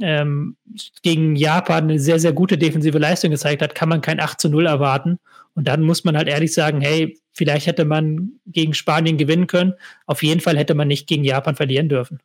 ähm, 0.00 0.56
gegen 1.02 1.36
Japan 1.36 1.84
eine 1.84 1.98
sehr, 1.98 2.18
sehr 2.18 2.32
gute 2.32 2.58
defensive 2.58 2.98
Leistung 2.98 3.30
gezeigt 3.30 3.62
hat, 3.62 3.74
kann 3.74 3.88
man 3.88 4.00
kein 4.00 4.20
8 4.20 4.40
zu 4.40 4.48
0 4.48 4.66
erwarten. 4.66 5.18
Und 5.54 5.66
dann 5.66 5.82
muss 5.82 6.04
man 6.04 6.16
halt 6.16 6.28
ehrlich 6.28 6.54
sagen, 6.54 6.80
hey, 6.80 7.18
vielleicht 7.32 7.66
hätte 7.66 7.84
man 7.84 8.32
gegen 8.46 8.74
Spanien 8.74 9.16
gewinnen 9.16 9.46
können. 9.46 9.74
Auf 10.06 10.22
jeden 10.22 10.40
Fall 10.40 10.56
hätte 10.56 10.74
man 10.74 10.88
nicht 10.88 11.08
gegen 11.08 11.24
Japan 11.24 11.56
verlieren 11.56 11.88
dürfen. 11.88 12.20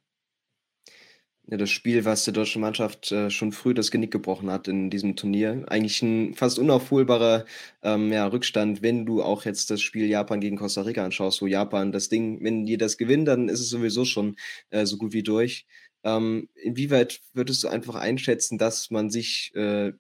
Ja, 1.48 1.58
das 1.58 1.72
Spiel, 1.72 2.06
was 2.06 2.24
der 2.24 2.34
deutschen 2.34 2.62
Mannschaft, 2.62 3.12
äh, 3.12 3.30
schon 3.30 3.52
früh 3.52 3.74
das 3.74 3.92
Genick 3.92 4.12
gebrochen 4.12 4.50
hat 4.50 4.70
in 4.70 4.90
diesem 4.90 5.18
Turnier. 5.18 5.66
Eigentlich 5.68 6.02
ein 6.02 6.34
fast 6.36 6.58
unaufholbarer, 6.58 7.44
ähm, 7.84 8.14
ja, 8.14 8.26
Rückstand, 8.28 8.82
wenn 8.82 9.06
du 9.06 9.22
auch 9.22 9.44
jetzt 9.44 9.70
das 9.70 9.82
Spiel 9.82 10.08
Japan 10.08 10.40
gegen 10.40 10.56
Costa 10.56 10.84
Rica 10.84 11.04
anschaust, 11.04 11.42
wo 11.42 11.48
Japan 11.48 11.92
das 11.92 12.08
Ding 12.08 12.42
wenn 12.42 12.66
die 12.66 12.78
das 12.78 12.98
gewinnen, 12.98 13.26
dann 13.26 13.50
ist 13.50 13.60
es 13.60 13.70
sowieso 13.70 14.06
schon, 14.06 14.38
äh, 14.70 14.86
so 14.86 14.98
gut 14.98 15.12
wie 15.12 15.24
durch. 15.24 15.66
Ähm, 16.04 16.50
inwieweit 16.56 17.22
würdest 17.34 17.64
du 17.64 17.68
einfach 17.68 17.96
einschätzen, 17.96 18.58
dass 18.58 18.92
man 18.92 19.10
sich, 19.10 19.52
äh 19.56 19.94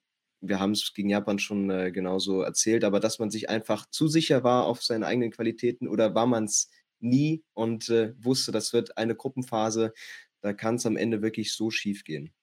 wir 0.46 0.60
haben 0.60 0.72
es 0.74 0.94
gegen 0.94 1.10
Japan 1.10 1.40
schon, 1.40 1.70
äh, 1.70 1.92
genauso 1.92 2.42
erzählt, 2.42 2.84
aber 2.84 3.00
dass 3.00 3.18
man 3.18 3.30
sich 3.30 3.50
einfach 3.50 3.90
zu 3.90 4.08
sicher 4.08 4.44
war 4.44 4.66
auf 4.66 4.84
seine 4.84 5.06
eigenen 5.06 5.32
Qualitäten 5.32 5.88
oder 5.88 6.14
war 6.16 6.28
man 6.28 6.44
es 6.44 6.70
nie 7.00 7.44
und, 7.54 7.90
äh, 7.90 8.14
wusste, 8.18 8.52
das 8.52 8.74
wird 8.74 8.98
eine 8.98 9.16
Gruppenphase, 9.16 9.94
da 10.42 10.54
kann 10.54 10.76
es 10.76 10.86
am 10.86 10.98
Ende 10.98 11.22
wirklich 11.22 11.54
so 11.54 11.72
schief 11.72 12.04
gehen? 12.04 12.34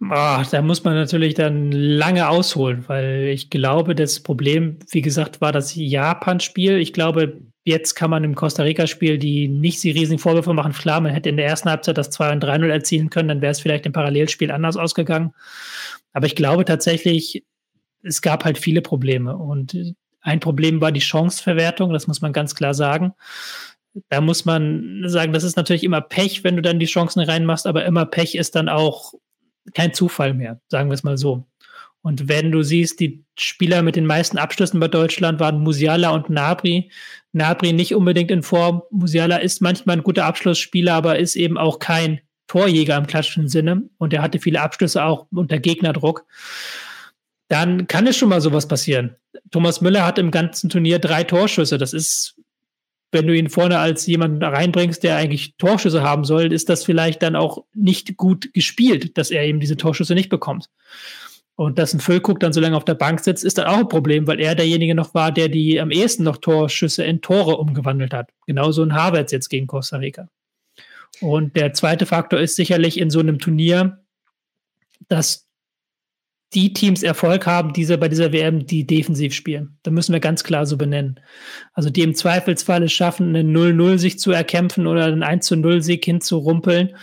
Ah, 0.00 0.44
da 0.50 0.60
muss 0.60 0.84
man 0.84 0.94
natürlich 0.94 1.34
dann 1.34 1.72
lange 1.72 2.28
ausholen, 2.28 2.84
weil 2.88 3.28
ich 3.28 3.48
glaube, 3.48 3.94
das 3.94 4.20
Problem, 4.20 4.78
wie 4.90 5.02
gesagt, 5.02 5.40
war 5.40 5.52
das 5.52 5.74
Japan-Spiel. 5.74 6.78
Ich 6.78 6.92
glaube, 6.92 7.40
jetzt 7.64 7.94
kann 7.94 8.10
man 8.10 8.24
im 8.24 8.34
Costa 8.34 8.62
Rica-Spiel 8.62 9.18
die 9.18 9.48
nicht 9.48 9.82
die 9.82 9.90
riesigen 9.90 10.18
Vorwürfe 10.18 10.52
machen. 10.54 10.72
Klar, 10.72 11.00
man 11.00 11.12
hätte 11.12 11.28
in 11.28 11.36
der 11.36 11.46
ersten 11.46 11.70
Halbzeit 11.70 11.98
das 11.98 12.10
2 12.10 12.32
und 12.32 12.44
3-0 12.44 12.68
erzielen 12.68 13.10
können, 13.10 13.28
dann 13.28 13.40
wäre 13.40 13.52
es 13.52 13.60
vielleicht 13.60 13.86
im 13.86 13.92
Parallelspiel 13.92 14.50
anders 14.50 14.76
ausgegangen. 14.76 15.32
Aber 16.12 16.26
ich 16.26 16.36
glaube 16.36 16.64
tatsächlich, 16.64 17.44
es 18.02 18.22
gab 18.22 18.44
halt 18.44 18.58
viele 18.58 18.82
Probleme. 18.82 19.36
Und 19.36 19.94
ein 20.20 20.40
Problem 20.40 20.80
war 20.80 20.92
die 20.92 21.00
Chanceverwertung, 21.00 21.92
das 21.92 22.06
muss 22.06 22.20
man 22.20 22.32
ganz 22.32 22.54
klar 22.54 22.74
sagen 22.74 23.14
da 24.08 24.20
muss 24.20 24.44
man 24.44 25.02
sagen, 25.06 25.32
das 25.32 25.44
ist 25.44 25.56
natürlich 25.56 25.84
immer 25.84 26.00
Pech, 26.00 26.44
wenn 26.44 26.56
du 26.56 26.62
dann 26.62 26.78
die 26.78 26.86
Chancen 26.86 27.20
reinmachst, 27.20 27.66
aber 27.66 27.84
immer 27.84 28.06
Pech 28.06 28.34
ist 28.34 28.56
dann 28.56 28.68
auch 28.68 29.14
kein 29.72 29.94
Zufall 29.94 30.34
mehr, 30.34 30.60
sagen 30.68 30.90
wir 30.90 30.94
es 30.94 31.04
mal 31.04 31.16
so. 31.16 31.46
Und 32.04 32.28
wenn 32.28 32.52
du 32.52 32.62
siehst, 32.62 33.00
die 33.00 33.24
Spieler 33.38 33.80
mit 33.80 33.96
den 33.96 34.04
meisten 34.04 34.36
Abschlüssen 34.36 34.78
bei 34.78 34.88
Deutschland 34.88 35.40
waren 35.40 35.60
Musiala 35.60 36.10
und 36.10 36.28
Nabri. 36.28 36.90
Nabri 37.32 37.72
nicht 37.72 37.94
unbedingt 37.94 38.30
in 38.30 38.42
Form. 38.42 38.82
Musiala 38.90 39.38
ist 39.38 39.62
manchmal 39.62 39.96
ein 39.96 40.02
guter 40.02 40.26
Abschlussspieler, 40.26 40.92
aber 40.92 41.18
ist 41.18 41.34
eben 41.34 41.56
auch 41.56 41.78
kein 41.78 42.20
Torjäger 42.46 42.98
im 42.98 43.06
klassischen 43.06 43.48
Sinne. 43.48 43.84
Und 43.96 44.12
er 44.12 44.20
hatte 44.20 44.38
viele 44.38 44.60
Abschlüsse 44.60 45.02
auch 45.02 45.28
unter 45.32 45.58
Gegnerdruck. 45.58 46.26
Dann 47.48 47.86
kann 47.86 48.06
es 48.06 48.18
schon 48.18 48.28
mal 48.28 48.42
sowas 48.42 48.68
passieren. 48.68 49.16
Thomas 49.50 49.80
Müller 49.80 50.04
hat 50.04 50.18
im 50.18 50.30
ganzen 50.30 50.68
Turnier 50.68 50.98
drei 50.98 51.24
Torschüsse. 51.24 51.78
Das 51.78 51.94
ist 51.94 52.36
wenn 53.12 53.26
du 53.26 53.34
ihn 53.34 53.48
vorne 53.48 53.78
als 53.78 54.06
jemanden 54.06 54.42
reinbringst, 54.42 55.02
der 55.04 55.16
eigentlich 55.16 55.54
Torschüsse 55.56 56.02
haben 56.02 56.24
soll, 56.24 56.52
ist 56.52 56.68
das 56.68 56.84
vielleicht 56.84 57.22
dann 57.22 57.36
auch 57.36 57.64
nicht 57.72 58.16
gut 58.16 58.52
gespielt, 58.52 59.16
dass 59.16 59.30
er 59.30 59.44
eben 59.44 59.60
diese 59.60 59.76
Torschüsse 59.76 60.14
nicht 60.14 60.28
bekommt. 60.28 60.68
Und 61.56 61.78
dass 61.78 61.94
ein 61.94 62.00
Füllkrug 62.00 62.40
dann 62.40 62.52
so 62.52 62.60
lange 62.60 62.76
auf 62.76 62.84
der 62.84 62.94
Bank 62.94 63.20
sitzt, 63.20 63.44
ist 63.44 63.58
dann 63.58 63.66
auch 63.66 63.78
ein 63.78 63.88
Problem, 63.88 64.26
weil 64.26 64.40
er 64.40 64.54
derjenige 64.56 64.94
noch 64.94 65.14
war, 65.14 65.30
der 65.30 65.48
die 65.48 65.80
am 65.80 65.90
ehesten 65.90 66.24
noch 66.24 66.38
Torschüsse 66.38 67.04
in 67.04 67.20
Tore 67.20 67.56
umgewandelt 67.58 68.12
hat. 68.12 68.30
Genauso 68.46 68.82
ein 68.82 68.94
Havertz 68.94 69.30
jetzt 69.30 69.48
gegen 69.48 69.68
Costa 69.68 69.98
Rica. 69.98 70.28
Und 71.20 71.54
der 71.54 71.72
zweite 71.72 72.06
Faktor 72.06 72.40
ist 72.40 72.56
sicherlich 72.56 72.98
in 72.98 73.10
so 73.10 73.20
einem 73.20 73.38
Turnier, 73.38 74.04
dass 75.08 75.46
die 76.54 76.72
Teams 76.72 77.02
Erfolg 77.02 77.46
haben, 77.46 77.72
diese 77.72 77.98
bei 77.98 78.08
dieser 78.08 78.32
WM, 78.32 78.66
die 78.66 78.86
defensiv 78.86 79.34
spielen. 79.34 79.78
Da 79.82 79.90
müssen 79.90 80.12
wir 80.12 80.20
ganz 80.20 80.44
klar 80.44 80.66
so 80.66 80.76
benennen. 80.76 81.20
Also 81.72 81.90
die 81.90 82.02
im 82.02 82.14
Zweifelsfall 82.14 82.82
es 82.84 82.92
schaffen, 82.92 83.34
einen 83.34 83.56
0-0 83.56 83.98
sich 83.98 84.18
zu 84.18 84.30
erkämpfen 84.30 84.86
oder 84.86 85.06
einen 85.06 85.24
1-0-Sieg 85.24 86.04
hinzurumpeln, 86.04 86.96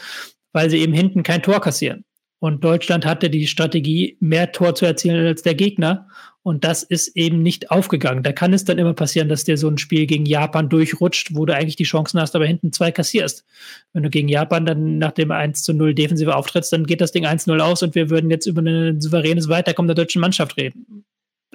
weil 0.54 0.70
sie 0.70 0.78
eben 0.78 0.94
hinten 0.94 1.24
kein 1.24 1.44
Tor 1.44 1.60
kassieren. 1.60 2.06
Und 2.42 2.64
Deutschland 2.64 3.06
hatte 3.06 3.30
die 3.30 3.46
Strategie, 3.46 4.18
mehr 4.20 4.52
Tor 4.52 4.74
zu 4.74 4.88
erzielen 4.88 5.28
als 5.28 5.44
der 5.44 5.54
Gegner. 5.54 6.08
Und 6.42 6.64
das 6.64 6.82
ist 6.82 7.16
eben 7.16 7.44
nicht 7.44 7.70
aufgegangen. 7.70 8.24
Da 8.24 8.32
kann 8.32 8.52
es 8.52 8.66
dann 8.66 8.80
immer 8.80 8.96
passieren, 8.96 9.30
dass 9.30 9.44
dir 9.44 9.58
so 9.58 9.68
ein 9.68 9.78
Spiel 9.78 10.08
gegen 10.08 10.26
Japan 10.26 10.68
durchrutscht, 10.68 11.36
wo 11.36 11.46
du 11.46 11.54
eigentlich 11.54 11.76
die 11.76 11.84
Chancen 11.84 12.20
hast, 12.20 12.36
aber 12.36 12.48
hinten 12.48 12.74
zwei 12.74 12.92
kassierst. 12.92 13.46
Wenn 13.94 14.02
du 14.02 14.10
gegen 14.10 14.28
Japan 14.28 14.66
dann 14.66 14.98
nach 14.98 15.12
dem 15.12 15.30
1 15.30 15.62
zu 15.62 15.76
0 15.76 15.94
defensive 15.94 16.36
auftrittst, 16.36 16.74
dann 16.74 16.88
geht 16.88 17.00
das 17.00 17.12
Ding 17.12 17.28
1-0 17.28 17.60
aus 17.60 17.84
und 17.84 17.94
wir 17.94 18.10
würden 18.10 18.32
jetzt 18.32 18.48
über 18.48 18.64
ein 18.64 19.00
souveränes 19.00 19.48
Weiterkommen 19.48 19.88
der 19.88 20.04
deutschen 20.04 20.20
Mannschaft 20.20 20.58
reden. 20.58 21.06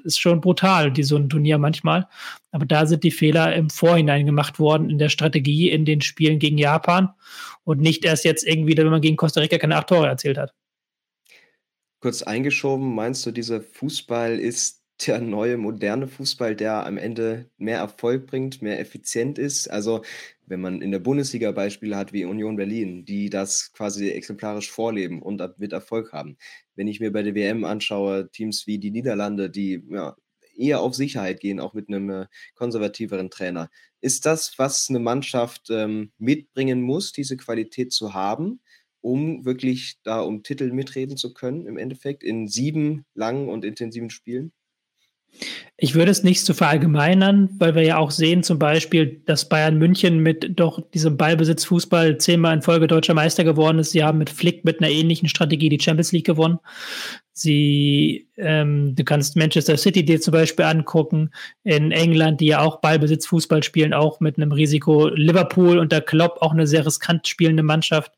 Ist 0.04 0.20
schon 0.20 0.40
brutal, 0.40 0.92
die 0.92 1.02
so 1.02 1.16
ein 1.16 1.28
Turnier 1.28 1.58
manchmal. 1.58 2.06
Aber 2.52 2.64
da 2.64 2.86
sind 2.86 3.02
die 3.02 3.10
Fehler 3.10 3.56
im 3.56 3.70
Vorhinein 3.70 4.24
gemacht 4.24 4.60
worden 4.60 4.88
in 4.88 4.98
der 4.98 5.08
Strategie 5.08 5.68
in 5.68 5.84
den 5.84 6.00
Spielen 6.00 6.38
gegen 6.38 6.58
Japan 6.58 7.08
und 7.64 7.80
nicht 7.80 8.04
erst 8.04 8.24
jetzt 8.24 8.46
irgendwie, 8.46 8.76
wenn 8.76 8.86
man 8.86 9.00
gegen 9.00 9.16
Costa 9.16 9.40
Rica 9.40 9.58
keine 9.58 9.74
acht 9.74 9.88
Tore 9.88 10.06
erzielt 10.06 10.38
hat 10.38 10.54
kurz 12.06 12.22
eingeschoben, 12.22 12.94
meinst 12.94 13.26
du, 13.26 13.32
dieser 13.32 13.60
Fußball 13.60 14.38
ist 14.38 14.84
der 15.04 15.20
neue 15.20 15.56
moderne 15.56 16.06
Fußball, 16.06 16.54
der 16.54 16.86
am 16.86 16.98
Ende 16.98 17.50
mehr 17.56 17.78
Erfolg 17.78 18.28
bringt, 18.28 18.62
mehr 18.62 18.78
effizient 18.78 19.38
ist? 19.38 19.68
Also, 19.68 20.02
wenn 20.46 20.60
man 20.60 20.82
in 20.82 20.92
der 20.92 21.00
Bundesliga 21.00 21.50
Beispiele 21.50 21.96
hat 21.96 22.12
wie 22.12 22.24
Union 22.24 22.54
Berlin, 22.54 23.04
die 23.04 23.28
das 23.28 23.72
quasi 23.72 24.08
exemplarisch 24.10 24.70
vorleben 24.70 25.20
und 25.20 25.42
mit 25.58 25.72
Erfolg 25.72 26.12
haben. 26.12 26.36
Wenn 26.76 26.86
ich 26.86 27.00
mir 27.00 27.10
bei 27.10 27.24
der 27.24 27.34
WM 27.34 27.64
anschaue, 27.64 28.30
Teams 28.30 28.68
wie 28.68 28.78
die 28.78 28.92
Niederlande, 28.92 29.50
die 29.50 29.82
ja, 29.90 30.14
eher 30.56 30.82
auf 30.82 30.94
Sicherheit 30.94 31.40
gehen, 31.40 31.58
auch 31.58 31.74
mit 31.74 31.88
einem 31.88 32.08
äh, 32.08 32.26
konservativeren 32.54 33.30
Trainer. 33.30 33.68
Ist 34.00 34.26
das, 34.26 34.56
was 34.58 34.88
eine 34.90 35.00
Mannschaft 35.00 35.70
ähm, 35.70 36.12
mitbringen 36.18 36.82
muss, 36.82 37.10
diese 37.10 37.36
Qualität 37.36 37.92
zu 37.92 38.14
haben? 38.14 38.60
Um 39.06 39.44
wirklich 39.44 39.98
da 40.02 40.20
um 40.20 40.42
Titel 40.42 40.72
mitreden 40.72 41.16
zu 41.16 41.32
können, 41.32 41.66
im 41.66 41.78
Endeffekt, 41.78 42.24
in 42.24 42.48
sieben 42.48 43.04
langen 43.14 43.48
und 43.48 43.64
intensiven 43.64 44.10
Spielen? 44.10 44.50
Ich 45.76 45.94
würde 45.94 46.10
es 46.10 46.24
nicht 46.24 46.44
so 46.44 46.54
verallgemeinern, 46.54 47.50
weil 47.58 47.76
wir 47.76 47.82
ja 47.82 47.98
auch 47.98 48.10
sehen, 48.10 48.42
zum 48.42 48.58
Beispiel, 48.58 49.22
dass 49.26 49.48
Bayern 49.48 49.78
München 49.78 50.18
mit 50.20 50.58
doch 50.58 50.80
diesem 50.90 51.16
Ballbesitzfußball 51.16 52.18
zehnmal 52.18 52.56
in 52.56 52.62
Folge 52.62 52.88
deutscher 52.88 53.14
Meister 53.14 53.44
geworden 53.44 53.78
ist. 53.78 53.92
Sie 53.92 54.02
haben 54.02 54.18
mit 54.18 54.30
Flick 54.30 54.64
mit 54.64 54.80
einer 54.80 54.90
ähnlichen 54.90 55.28
Strategie 55.28 55.68
die 55.68 55.80
Champions 55.80 56.10
League 56.10 56.26
gewonnen. 56.26 56.58
Sie, 57.32 58.28
ähm, 58.38 58.96
du 58.96 59.04
kannst 59.04 59.36
Manchester 59.36 59.76
City 59.76 60.04
dir 60.04 60.20
zum 60.20 60.32
Beispiel 60.32 60.64
angucken, 60.64 61.30
in 61.62 61.92
England, 61.92 62.40
die 62.40 62.46
ja 62.46 62.60
auch 62.60 62.80
Ballbesitzfußball 62.80 63.62
spielen, 63.62 63.94
auch 63.94 64.18
mit 64.18 64.36
einem 64.38 64.52
Risiko. 64.52 65.08
Liverpool 65.08 65.78
unter 65.78 66.00
Klopp 66.00 66.38
auch 66.40 66.52
eine 66.52 66.66
sehr 66.66 66.86
riskant 66.86 67.28
spielende 67.28 67.62
Mannschaft 67.62 68.12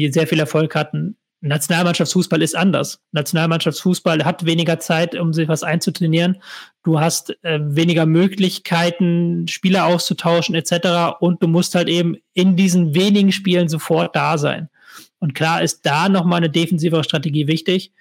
die 0.00 0.12
sehr 0.12 0.26
viel 0.26 0.40
Erfolg 0.40 0.74
hatten. 0.74 1.16
Nationalmannschaftsfußball 1.44 2.40
ist 2.40 2.56
anders. 2.56 3.00
Nationalmannschaftsfußball 3.12 4.24
hat 4.24 4.46
weniger 4.46 4.80
Zeit, 4.80 5.14
um 5.14 5.34
sich 5.34 5.46
was 5.46 5.62
einzutrainieren. 5.62 6.38
Du 6.82 7.00
hast 7.00 7.36
äh, 7.44 7.60
weniger 7.62 8.06
Möglichkeiten, 8.06 9.46
Spieler 9.46 9.84
auszutauschen 9.84 10.54
etc. 10.54 11.18
Und 11.20 11.42
du 11.42 11.48
musst 11.48 11.74
halt 11.74 11.88
eben 11.88 12.16
in 12.32 12.56
diesen 12.56 12.94
wenigen 12.94 13.30
Spielen 13.30 13.68
sofort 13.68 14.16
da 14.16 14.38
sein. 14.38 14.70
Und 15.18 15.34
klar 15.34 15.62
ist 15.62 15.84
da 15.84 16.08
nochmal 16.08 16.38
eine 16.38 16.50
defensivere 16.50 17.04
Strategie 17.04 17.46
wichtig. 17.46 17.92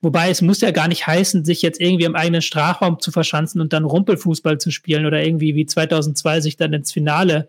Wobei 0.00 0.30
es 0.30 0.42
muss 0.42 0.60
ja 0.60 0.70
gar 0.72 0.88
nicht 0.88 1.06
heißen, 1.06 1.44
sich 1.44 1.62
jetzt 1.62 1.80
irgendwie 1.80 2.04
im 2.04 2.16
eigenen 2.16 2.42
Strafraum 2.42 3.00
zu 3.00 3.10
verschanzen 3.10 3.60
und 3.60 3.72
dann 3.72 3.84
Rumpelfußball 3.84 4.58
zu 4.58 4.70
spielen 4.70 5.06
oder 5.06 5.24
irgendwie 5.24 5.54
wie 5.54 5.66
2002 5.66 6.40
sich 6.40 6.56
dann 6.56 6.72
ins 6.72 6.92
Finale 6.92 7.48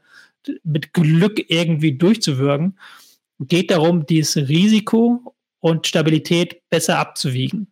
mit 0.64 0.94
Glück 0.94 1.44
irgendwie 1.50 1.98
durchzuwürgen 1.98 2.78
geht 3.40 3.72
darum, 3.72 4.06
dieses 4.06 4.50
Risiko 4.50 5.36
und 5.60 5.88
Stabilität 5.88 6.62
besser 6.70 7.00
abzuwiegen. 7.00 7.72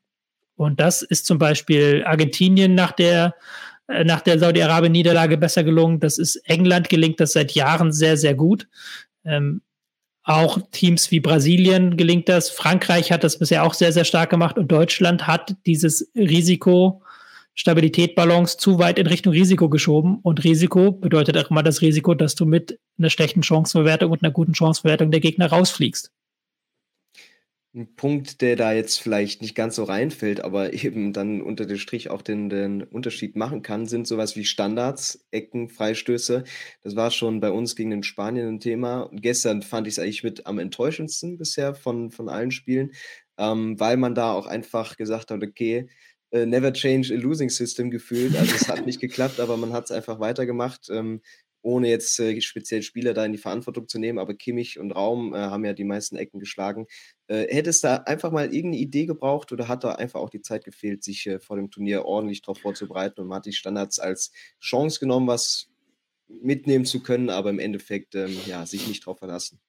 Und 0.56 0.80
das 0.80 1.02
ist 1.02 1.26
zum 1.26 1.38
Beispiel 1.38 2.04
Argentinien 2.06 2.74
nach 2.74 2.92
der, 2.92 3.36
äh, 3.88 4.04
nach 4.04 4.22
der 4.22 4.40
Saudi-Arabien-Niederlage 4.40 5.38
besser 5.38 5.64
gelungen. 5.64 6.00
Das 6.00 6.18
ist 6.18 6.38
England 6.46 6.90
gelingt 6.90 7.20
das 7.20 7.34
seit 7.34 7.52
Jahren 7.52 7.92
sehr, 7.92 8.18
sehr 8.18 8.34
gut. 8.34 8.68
Ähm, 9.24 9.62
auch 10.24 10.60
Teams 10.72 11.10
wie 11.12 11.22
Brasilien 11.22 11.96
gelingt 11.96 12.28
das. 12.28 12.50
Frankreich 12.50 13.12
hat 13.12 13.24
das 13.24 13.40
bisher 13.40 13.64
auch 13.64 13.74
sehr, 13.74 13.94
sehr 13.94 14.04
stark 14.04 14.30
gemacht 14.30 14.58
und 14.58 14.70
Deutschland 14.70 15.26
hat 15.26 15.56
dieses 15.66 16.12
Risiko 16.16 17.02
Stabilität-Balance 17.58 18.58
zu 18.58 18.78
weit 18.78 19.00
in 19.00 19.08
Richtung 19.08 19.34
Risiko 19.34 19.68
geschoben. 19.68 20.20
Und 20.22 20.44
Risiko 20.44 20.92
bedeutet 20.92 21.38
auch 21.38 21.50
immer 21.50 21.64
das 21.64 21.82
Risiko, 21.82 22.14
dass 22.14 22.36
du 22.36 22.46
mit 22.46 22.80
einer 23.00 23.10
schlechten 23.10 23.42
Chancenverwertung 23.42 24.12
und 24.12 24.24
einer 24.24 24.32
guten 24.32 24.54
Chancenverwertung 24.54 25.10
der 25.10 25.20
Gegner 25.20 25.48
rausfliegst. 25.48 26.12
Ein 27.76 27.96
Punkt, 27.96 28.42
der 28.42 28.56
da 28.56 28.74
jetzt 28.74 29.00
vielleicht 29.00 29.42
nicht 29.42 29.56
ganz 29.56 29.76
so 29.76 29.84
reinfällt, 29.84 30.40
aber 30.42 30.74
eben 30.74 31.14
dann 31.14 31.42
unter 31.42 31.66
dem 31.66 31.78
Strich 31.78 32.10
auch 32.12 32.22
den, 32.22 32.50
den 32.50 32.84
Unterschied 32.84 33.36
machen 33.36 33.64
kann, 33.64 33.88
sind 33.88 34.08
sowas 34.08 34.36
wie 34.36 34.46
Standards, 34.46 35.26
Ecken, 35.32 35.70
Freistöße. 35.70 36.44
Das 36.84 36.96
war 36.96 37.10
schon 37.10 37.40
bei 37.40 37.52
uns 37.52 37.76
gegen 37.76 37.90
den 37.90 38.04
Spanien 38.04 38.48
ein 38.48 38.60
Thema. 38.60 39.02
Und 39.02 39.22
gestern 39.22 39.64
fand 39.64 39.88
ich 39.88 39.96
es 39.96 40.00
eigentlich 40.00 40.24
mit 40.24 40.46
am 40.46 40.60
enttäuschendsten 40.60 41.38
bisher 41.38 41.74
von, 41.74 42.12
von 42.12 42.30
allen 42.30 42.52
Spielen, 42.52 42.92
ähm, 43.38 43.80
weil 43.80 43.98
man 43.98 44.14
da 44.14 44.34
auch 44.34 44.46
einfach 44.46 44.96
gesagt 44.96 45.32
hat, 45.32 45.44
okay, 45.44 45.88
äh, 46.32 46.46
never 46.46 46.72
change 46.74 47.14
a 47.14 47.18
losing 47.18 47.50
system 47.50 47.90
gefühlt. 47.90 48.36
Also 48.36 48.56
es 48.56 48.68
hat 48.68 48.86
nicht 48.86 49.00
geklappt, 49.00 49.40
aber 49.40 49.58
man 49.58 49.74
hat 49.74 49.86
es 49.86 49.92
einfach 49.92 50.20
weitergemacht, 50.20 50.90
ähm, 50.90 51.22
ohne 51.62 51.90
jetzt 51.90 52.20
äh, 52.20 52.40
speziell 52.42 52.82
Spieler 52.82 53.14
da 53.14 53.26
in 53.26 53.32
die 53.32 53.38
Verantwortung 53.38 53.88
zu 53.88 54.00
nehmen. 54.00 54.20
Aber 54.20 54.34
Kimmich 54.34 54.80
und 54.80 54.92
Raum 54.92 55.34
äh, 55.34 55.38
haben 55.38 55.66
ja 55.66 55.74
die 55.74 55.84
meisten 55.84 56.18
Ecken 56.18 56.40
geschlagen. 56.40 56.88
Äh, 57.28 57.48
hätte 57.54 57.70
es 57.70 57.82
da 57.82 57.98
einfach 57.98 58.32
mal 58.32 58.54
irgendeine 58.54 58.78
Idee 58.78 59.06
gebraucht 59.06 59.52
oder 59.52 59.68
hat 59.68 59.84
da 59.84 59.94
einfach 59.94 60.20
auch 60.20 60.30
die 60.30 60.42
Zeit 60.42 60.66
gefehlt, 60.66 61.04
sich 61.04 61.28
äh, 61.28 61.40
vor 61.40 61.58
dem 61.58 61.70
Turnier 61.70 62.06
ordentlich 62.06 62.42
darauf 62.42 62.60
vorzubereiten 62.60 63.22
und 63.22 63.28
man 63.28 63.38
hat 63.38 63.46
die 63.46 63.54
Standards 63.54 64.00
als 64.00 64.32
Chance 64.62 65.00
genommen, 65.00 65.28
was 65.28 65.70
mitnehmen 66.28 66.86
zu 66.86 67.02
können, 67.02 67.30
aber 67.30 67.50
im 67.50 67.60
Endeffekt 67.60 68.16
ähm, 68.16 68.38
ja, 68.46 68.66
sich 68.66 68.88
nicht 68.88 69.04
darauf 69.04 69.20
verlassen. 69.20 69.60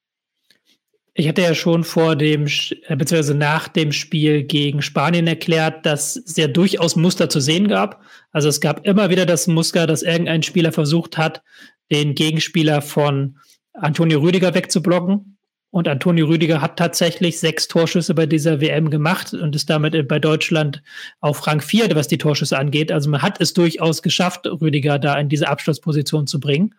Ich 1.18 1.26
hatte 1.26 1.42
ja 1.42 1.52
schon 1.52 1.82
vor 1.82 2.14
dem, 2.14 2.46
äh, 2.46 2.94
beziehungsweise 2.94 3.34
nach 3.34 3.66
dem 3.66 3.90
Spiel 3.90 4.44
gegen 4.44 4.82
Spanien 4.82 5.26
erklärt, 5.26 5.84
dass 5.84 6.14
es 6.14 6.36
ja 6.36 6.46
durchaus 6.46 6.94
Muster 6.94 7.28
zu 7.28 7.40
sehen 7.40 7.66
gab. 7.66 8.00
Also 8.30 8.48
es 8.48 8.60
gab 8.60 8.86
immer 8.86 9.10
wieder 9.10 9.26
das 9.26 9.48
Muster, 9.48 9.88
dass 9.88 10.02
irgendein 10.02 10.44
Spieler 10.44 10.70
versucht 10.70 11.18
hat, 11.18 11.42
den 11.90 12.14
Gegenspieler 12.14 12.82
von 12.82 13.36
Antonio 13.72 14.20
Rüdiger 14.20 14.54
wegzublocken. 14.54 15.36
Und 15.70 15.88
Antonio 15.88 16.26
Rüdiger 16.26 16.62
hat 16.62 16.78
tatsächlich 16.78 17.40
sechs 17.40 17.66
Torschüsse 17.66 18.14
bei 18.14 18.26
dieser 18.26 18.60
WM 18.60 18.88
gemacht 18.88 19.34
und 19.34 19.56
ist 19.56 19.68
damit 19.68 20.06
bei 20.06 20.20
Deutschland 20.20 20.84
auf 21.18 21.44
Rang 21.48 21.60
4, 21.60 21.96
was 21.96 22.06
die 22.06 22.18
Torschüsse 22.18 22.56
angeht. 22.56 22.92
Also 22.92 23.10
man 23.10 23.22
hat 23.22 23.40
es 23.40 23.54
durchaus 23.54 24.02
geschafft, 24.02 24.46
Rüdiger 24.46 25.00
da 25.00 25.18
in 25.18 25.28
diese 25.28 25.48
Abschlussposition 25.48 26.28
zu 26.28 26.38
bringen. 26.38 26.76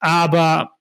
Aber 0.00 0.72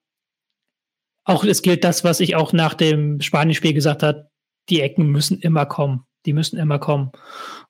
auch 1.24 1.44
es 1.44 1.62
gilt 1.62 1.84
das, 1.84 2.04
was 2.04 2.20
ich 2.20 2.36
auch 2.36 2.54
nach 2.54 2.74
dem 2.74 3.22
Spanien-Spiel 3.22 3.74
gesagt 3.74 4.04
habe, 4.04 4.30
die 4.70 4.82
Ecken 4.82 5.08
müssen 5.08 5.40
immer 5.40 5.66
kommen. 5.66 6.06
Die 6.26 6.34
müssen 6.34 6.58
immer 6.58 6.80
kommen. 6.80 7.12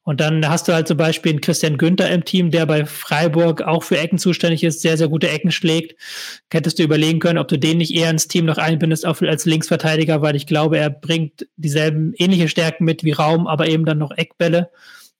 Und 0.01 0.21
dann 0.21 0.49
hast 0.49 0.67
du 0.67 0.73
halt 0.73 0.87
zum 0.87 0.97
Beispiel 0.97 1.33
einen 1.33 1.41
Christian 1.41 1.77
Günther 1.77 2.09
im 2.09 2.25
Team, 2.25 2.49
der 2.49 2.65
bei 2.65 2.85
Freiburg 2.85 3.61
auch 3.61 3.83
für 3.83 3.99
Ecken 3.99 4.17
zuständig 4.17 4.63
ist, 4.63 4.81
sehr, 4.81 4.97
sehr 4.97 5.07
gute 5.07 5.29
Ecken 5.29 5.51
schlägt. 5.51 5.95
Hättest 6.51 6.79
du 6.79 6.83
überlegen 6.83 7.19
können, 7.19 7.37
ob 7.37 7.47
du 7.47 7.59
den 7.59 7.77
nicht 7.77 7.93
eher 7.93 8.09
ins 8.09 8.27
Team 8.27 8.45
noch 8.45 8.57
einbindest 8.57 9.05
als 9.05 9.45
Linksverteidiger, 9.45 10.23
weil 10.23 10.35
ich 10.35 10.47
glaube, 10.47 10.79
er 10.79 10.89
bringt 10.89 11.47
dieselben 11.57 12.13
ähnliche 12.17 12.49
Stärken 12.49 12.85
mit 12.85 13.03
wie 13.03 13.11
Raum, 13.11 13.45
aber 13.45 13.67
eben 13.67 13.85
dann 13.85 13.99
noch 13.99 14.11
Eckbälle. 14.11 14.71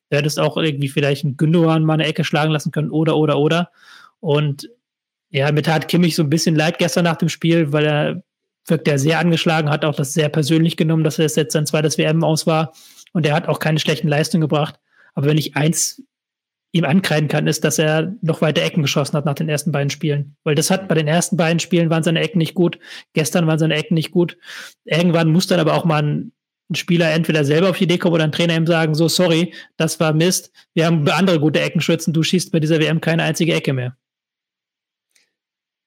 Du 0.10 0.18
hättest 0.18 0.40
auch 0.40 0.58
irgendwie 0.58 0.90
vielleicht 0.90 1.24
einen 1.24 1.38
Gündogan 1.38 1.84
mal 1.84 1.94
eine 1.94 2.08
Ecke 2.08 2.24
schlagen 2.24 2.52
lassen 2.52 2.72
können 2.72 2.90
oder, 2.90 3.16
oder, 3.16 3.38
oder. 3.38 3.70
Und 4.20 4.70
ja, 5.32 5.52
mir 5.52 5.62
tat 5.62 5.88
Kimmich 5.88 6.16
so 6.16 6.24
ein 6.24 6.30
bisschen 6.30 6.56
leid 6.56 6.80
gestern 6.80 7.04
nach 7.04 7.18
dem 7.18 7.30
Spiel, 7.30 7.72
weil 7.72 7.86
er 7.86 8.24
wirkt 8.68 8.88
er 8.88 9.00
sehr 9.00 9.20
angeschlagen, 9.20 9.70
hat 9.70 9.86
auch 9.86 9.96
das 9.96 10.14
sehr 10.14 10.30
persönlich 10.30 10.78
genommen, 10.78 11.04
dass 11.04 11.20
er 11.20 11.26
jetzt 11.26 11.54
sein 11.54 11.66
zweites 11.66 11.98
WM 11.98 12.24
aus 12.24 12.48
war. 12.48 12.74
Und 13.14 13.26
er 13.26 13.36
hat 13.36 13.48
auch 13.48 13.60
keine 13.60 13.80
schlechten 13.80 14.08
Leistungen 14.08 14.42
gebracht. 14.42 14.76
Aber 15.16 15.28
wenn 15.28 15.38
ich 15.38 15.56
eins 15.56 16.04
ihm 16.72 16.86
ankreiden 16.86 17.28
kann, 17.28 17.48
ist, 17.48 17.64
dass 17.64 17.80
er 17.80 18.16
noch 18.22 18.42
weiter 18.42 18.62
Ecken 18.62 18.84
geschossen 18.84 19.18
hat 19.18 19.26
nach 19.26 19.34
den 19.34 19.50
ersten 19.50 19.72
beiden 19.72 19.90
Spielen. 19.90 20.36
Weil 20.44 20.56
das 20.56 20.70
hat 20.70 20.88
bei 20.88 20.96
den 20.96 21.08
ersten 21.08 21.36
beiden 21.36 21.60
Spielen 21.60 21.90
waren 21.90 22.04
seine 22.04 22.22
Ecken 22.22 22.38
nicht 22.38 22.54
gut. 22.54 22.78
Gestern 23.14 23.48
waren 23.48 23.58
seine 23.58 23.76
Ecken 23.76 23.96
nicht 23.96 24.12
gut. 24.12 24.38
Irgendwann 24.86 25.32
muss 25.32 25.48
dann 25.48 25.60
aber 25.60 25.74
auch 25.74 25.86
mal 25.86 26.04
ein, 26.04 26.32
ein 26.70 26.76
Spieler 26.76 27.12
entweder 27.12 27.44
selber 27.44 27.72
auf 27.72 27.78
die 27.78 27.86
Idee 27.86 27.98
kommen 27.98 28.14
oder 28.14 28.24
ein 28.24 28.32
Trainer 28.32 28.56
ihm 28.56 28.68
sagen, 28.68 28.94
so 28.94 29.08
sorry, 29.08 29.54
das 29.78 30.00
war 30.00 30.14
Mist. 30.14 30.52
Wir 30.76 30.86
haben 30.86 31.08
andere 31.10 31.40
gute 31.40 31.60
Eckenschützen. 31.60 32.14
Du 32.14 32.22
schießt 32.22 32.52
bei 32.52 32.60
dieser 32.60 32.80
WM 32.80 33.02
keine 33.02 33.24
einzige 33.24 33.56
Ecke 33.56 33.74
mehr. 33.74 33.98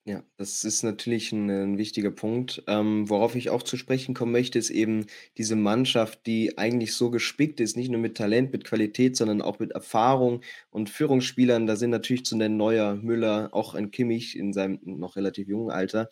Ja, 0.06 0.24
Das 0.36 0.64
ist 0.64 0.82
natürlich 0.82 1.30
'n 1.32 1.48
'n 1.48 1.78
wichtiger 1.78 2.10
Punkt. 2.10 2.64
Ähm, 2.66 3.08
worauf 3.08 3.36
ich 3.36 3.50
auch 3.50 3.62
zu 3.62 3.76
sprechen 3.76 4.14
kommen 4.14 4.32
möchte, 4.32 4.58
ist 4.58 4.70
eben 4.70 5.06
diese 5.38 5.54
Mannschaft, 5.54 6.26
die 6.26 6.58
eigentlich 6.58 6.92
so 6.94 7.08
gespickt 7.10 7.60
ist, 7.60 7.76
nicht 7.76 7.88
nur 7.88 8.00
mit 8.00 8.16
Talent, 8.16 8.52
mit 8.52 8.64
Qualität, 8.64 9.16
sondern 9.16 9.40
auch 9.42 9.60
mit 9.60 9.70
Erfahrung 9.70 10.40
und 10.70 10.90
Führungsspielern. 10.90 11.68
Da 11.68 11.76
sind 11.76 11.90
natürlich 11.90 12.24
zu 12.24 12.36
nennen 12.36 12.56
Neuer, 12.56 12.96
Müller, 12.96 13.50
auch 13.52 13.74
ein 13.74 13.92
Kimmich 13.92 14.36
in 14.36 14.52
seinem 14.52 14.80
noch 14.82 15.14
relativ 15.14 15.46
jungen 15.46 15.70
Alter. 15.70 16.08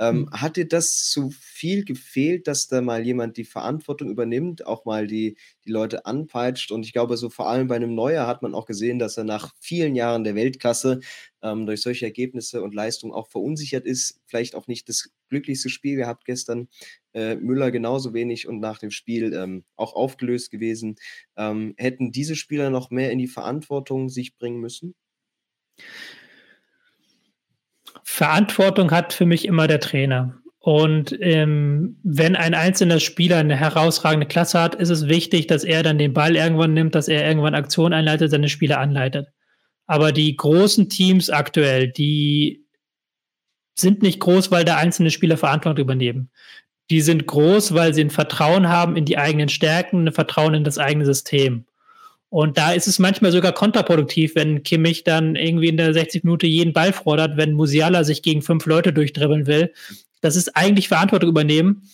Ähm, 0.00 0.26
Mhm. 0.26 0.32
hat 0.32 0.56
dir 0.56 0.66
das 0.66 1.04
zu 1.10 1.30
viel 1.30 1.84
gefehlt, 1.84 2.48
dass 2.48 2.66
da 2.68 2.80
mal 2.80 3.04
jemand 3.06 3.36
die 3.36 3.44
Verantwortung 3.44 4.10
übernimmt, 4.10 4.66
auch 4.66 4.84
mal 4.86 5.06
die 5.06 5.36
die 5.66 5.70
Leute 5.70 6.06
anpeitscht? 6.06 6.72
Und 6.72 6.86
ich 6.86 6.92
glaube, 6.92 7.16
so 7.18 7.30
vor 7.30 7.48
allem 7.48 7.68
bei 7.68 7.78
'nem 7.78 7.94
Neuer 7.94 8.26
hat 8.26 8.42
man 8.42 8.54
auch 8.54 8.66
gesehen, 8.66 8.98
dass 8.98 9.16
er 9.18 9.24
nach 9.24 9.52
vielen 9.60 9.94
Jahren 9.94 10.24
der 10.24 10.34
Weltklasse, 10.34 11.00
ähm, 11.42 11.66
durch 11.66 11.82
solche 11.82 12.06
Ergebnisse 12.06 12.62
und 12.62 12.74
Leistungen 12.74 13.12
auch 13.14 13.28
verunsichert 13.28 13.86
ist. 13.86 14.20
Vielleicht 14.26 14.54
auch 14.54 14.66
nicht 14.66 14.88
das 14.88 15.10
glücklichste 15.28 15.68
Spiel 15.70 15.96
gehabt 15.96 16.24
gestern. 16.24 16.68
Äh, 17.12 17.36
Müller 17.36 17.70
genauso 17.70 18.14
wenig 18.14 18.46
und 18.48 18.60
nach 18.60 18.78
dem 18.78 18.90
Spiel, 18.90 19.32
ähm, 19.34 19.64
auch 19.76 19.94
aufgelöst 19.94 20.50
gewesen. 20.50 20.96
Ähm, 21.36 21.74
hätten 21.76 22.12
diese 22.12 22.36
Spieler 22.36 22.70
noch 22.70 22.90
mehr 22.90 23.10
in 23.12 23.18
die 23.18 23.28
Verantwortung 23.28 24.08
sich 24.08 24.36
bringen 24.36 24.60
müssen? 24.60 24.94
Verantwortung 28.04 28.90
hat 28.90 29.12
für 29.12 29.26
mich 29.26 29.44
immer 29.46 29.66
der 29.66 29.80
Trainer. 29.80 30.34
Und, 30.60 31.16
ähm, 31.20 31.96
wenn 32.02 32.36
ein 32.36 32.54
einzelner 32.54 33.00
Spieler 33.00 33.42
'ne 33.42 33.56
herausragende 33.56 34.26
Klasse 34.26 34.60
hat, 34.60 34.74
ist 34.74 34.90
es 34.90 35.08
wichtig, 35.08 35.46
dass 35.46 35.64
er 35.64 35.82
dann 35.82 35.98
den 35.98 36.12
Ball 36.12 36.36
irgendwann 36.36 36.74
nimmt, 36.74 36.94
dass 36.94 37.08
er 37.08 37.26
irgendwann 37.26 37.54
Aktionen 37.54 37.94
einleitet, 37.94 38.30
seine 38.30 38.48
Spieler 38.48 38.78
anleitet. 38.78 39.28
Aber 39.86 40.12
die 40.12 40.36
großen 40.36 40.88
Teams 40.90 41.30
aktuell, 41.30 41.88
die 41.88 42.64
sind 43.78 44.02
nicht 44.02 44.20
groß, 44.20 44.50
weil 44.50 44.64
da 44.64 44.76
einzelne 44.76 45.10
Spieler 45.10 45.36
Verantwortung 45.36 45.84
übernehmen. 45.84 46.30
Die 46.90 47.00
sind 47.02 47.26
groß, 47.26 47.74
weil 47.74 47.94
sie 47.94 48.02
'n 48.02 48.10
Vertrauen 48.10 48.68
haben 48.68 48.96
in 48.96 49.04
die 49.04 49.18
eigenen 49.18 49.48
Stärken, 49.48 50.04
'ne 50.04 50.12
Vertrauen 50.12 50.54
in 50.54 50.64
das 50.64 50.78
eigene 50.78 51.06
System. 51.06 51.66
Und 52.30 52.56
da 52.56 52.72
ist 52.72 52.86
es 52.86 53.00
manchmal 53.00 53.32
sogar 53.32 53.52
kontraproduktiv, 53.52 54.36
wenn 54.36 54.62
Kimmich 54.62 55.02
dann 55.02 55.34
irgendwie 55.34 55.68
in 55.68 55.76
der 55.76 55.92
60. 55.92 56.22
Minute 56.22 56.46
jeden 56.46 56.72
Ball 56.72 56.92
fordert, 56.92 57.36
wenn 57.36 57.52
Musiala 57.52 58.04
sich 58.04 58.22
gegen 58.22 58.40
5 58.40 58.64
Leute 58.66 58.92
durchdribbeln 58.92 59.46
will. 59.46 59.72
Das 60.20 60.36
ist 60.36 60.56
eigentlich 60.56 60.88
Verantwortung 60.88 61.28
übernehmen, 61.28 61.90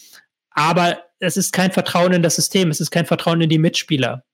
aber 0.51 0.99
es 1.21 1.39
ist 1.39 1.53
kein 1.53 1.73
Vertrauen 1.73 2.13
in 2.13 2.23
das 2.23 2.37
System, 2.37 2.71
es 2.71 2.81
ist 2.81 2.91
kein 2.91 3.07
Vertrauen 3.07 3.41
in 3.41 3.49
die 3.49 3.59
Mitspieler. 3.59 4.25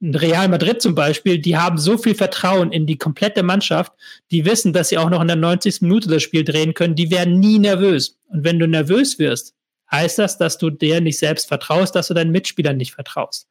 Real 0.00 0.48
Madrid 0.48 0.80
zum 0.82 0.94
Beispiel, 0.94 1.38
die 1.38 1.56
haben 1.56 1.78
so 1.78 1.98
viel 1.98 2.14
Vertrauen 2.14 2.72
in 2.72 2.86
die 2.86 2.98
komplette 2.98 3.42
Mannschaft, 3.42 3.92
die 4.30 4.44
wissen, 4.44 4.72
dass 4.72 4.88
sie 4.88 4.98
auch 4.98 5.10
noch 5.10 5.20
in 5.20 5.28
der 5.28 5.36
90. 5.36 5.82
Minute 5.82 6.08
das 6.08 6.22
Spiel 6.22 6.44
drehen 6.44 6.74
können, 6.74 6.96
die 6.96 7.10
werden 7.10 7.38
nie 7.38 7.58
nervös. 7.58 8.18
Und 8.28 8.42
wenn 8.42 8.58
du 8.58 8.66
nervös 8.66 9.18
wirst, 9.18 9.54
heißt 9.90 10.18
das, 10.18 10.38
dass 10.38 10.58
du 10.58 10.70
dir 10.70 11.00
nicht 11.00 11.18
selbst 11.18 11.46
vertraust, 11.46 11.94
dass 11.94 12.08
du 12.08 12.14
deinen 12.14 12.32
Mitspielern 12.32 12.78
nicht 12.78 12.94
vertraust. 12.94 13.46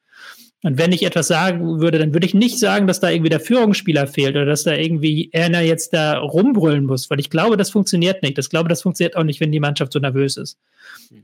Und 0.64 0.78
wenn 0.78 0.92
ich 0.92 1.04
etwas 1.04 1.28
sagen 1.28 1.80
würde, 1.82 1.98
dann 1.98 2.14
würde 2.14 2.28
ich 2.28 2.36
nicht 2.36 2.60
sagen, 2.60 2.86
dass 2.86 3.00
da 3.00 3.10
irgendwie 3.10 3.32
der 3.32 3.40
Führungsspieler 3.40 4.06
fehlt 4.06 4.36
oder 4.36 4.46
dass 4.46 4.64
da 4.64 4.74
irgendwie 4.76 5.32
einer 5.34 5.62
jetzt 5.62 5.94
da 5.94 6.20
rumbrüllen 6.20 6.86
muss, 6.86 7.10
weil 7.10 7.20
ich 7.20 7.32
glaube, 7.32 7.58
das 7.58 7.72
funktioniert 7.72 8.22
nicht. 8.22 8.38
Ich 8.38 8.50
glaube, 8.50 8.70
das 8.70 8.84
funktioniert 8.84 9.16
auch 9.16 9.24
nicht, 9.24 9.40
wenn 9.40 9.52
die 9.52 9.60
Mannschaft 9.60 9.92
so 9.92 10.00
nervös 10.00 10.38
ist. 10.38 10.60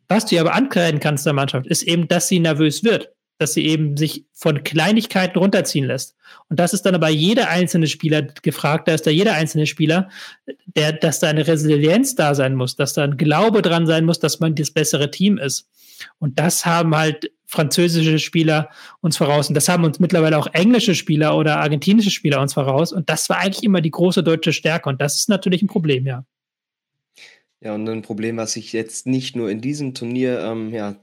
Was 0.08 0.26
du 0.26 0.40
aber 0.40 0.56
ankreiden 0.56 1.00
kannst 1.00 1.26
der 1.26 1.34
Mannschaft, 1.34 1.68
ist 1.68 1.84
eben, 1.84 2.08
dass 2.08 2.28
sie 2.28 2.40
nervös 2.40 2.84
wird, 2.84 3.12
dass 3.38 3.54
sie 3.54 3.68
eben 3.68 3.96
sich 3.96 4.26
von 4.34 4.64
Kleinigkeiten 4.64 5.38
runterziehen 5.38 5.86
lässt. 5.86 6.16
Und 6.50 6.60
das 6.60 6.74
ist 6.74 6.82
dann 6.88 6.96
aber 6.96 7.10
jeder 7.10 7.50
einzelne 7.50 7.86
Spieler 7.86 8.24
gefragt, 8.24 8.88
da 8.88 8.94
ist 8.94 9.06
da 9.06 9.12
jeder 9.12 9.34
einzelne 9.34 9.68
Spieler, 9.68 10.10
der 10.66 10.94
dass 10.94 11.20
da 11.20 11.32
'ne 11.32 11.46
Resilienz 11.46 12.16
da 12.16 12.34
sein 12.34 12.56
muss, 12.56 12.76
dass 12.76 12.94
da 12.94 13.04
'n 13.04 13.18
Glaube 13.18 13.62
dran 13.62 13.86
sein 13.86 14.06
muss, 14.06 14.18
dass 14.20 14.40
man 14.40 14.56
das 14.56 14.72
bessere 14.72 15.12
Team 15.12 15.38
ist. 15.38 15.68
Und 16.18 16.40
das 16.40 16.66
haben 16.66 16.96
halt 16.96 17.32
französische 17.48 18.20
Spieler 18.20 18.70
uns 19.02 19.18
voraus. 19.18 19.50
Und 19.50 19.56
das 19.56 19.70
haben 19.70 19.84
uns 19.86 20.00
mittlerweile 20.00 20.38
auch 20.38 20.48
englische 20.54 20.96
Spieler 20.96 21.38
oder 21.38 21.58
argentinische 21.60 22.12
Spieler 22.12 22.42
uns 22.42 22.54
voraus. 22.54 22.94
Und 22.94 23.10
das 23.10 23.30
war 23.30 23.40
eigentlich 23.40 23.64
immer 23.64 23.82
die 23.82 23.92
große 23.92 24.24
deutsche 24.24 24.54
Stärke. 24.54 24.90
Und 24.90 25.02
das 25.02 25.16
ist 25.16 25.30
natürlich 25.30 25.62
'n 25.64 25.68
Problem, 25.68 26.06
ja. 26.06 26.26
Ja, 27.62 27.74
und 27.74 27.86
'nen 27.86 28.04
Problem, 28.04 28.38
was 28.38 28.54
sich 28.54 28.72
jetzt 28.72 29.08
nicht 29.08 29.36
nur 29.36 29.50
in 29.50 29.62
diesem 29.62 29.94
Turnier, 29.96 30.40
ähm, 30.42 30.72
ja, 30.74 30.96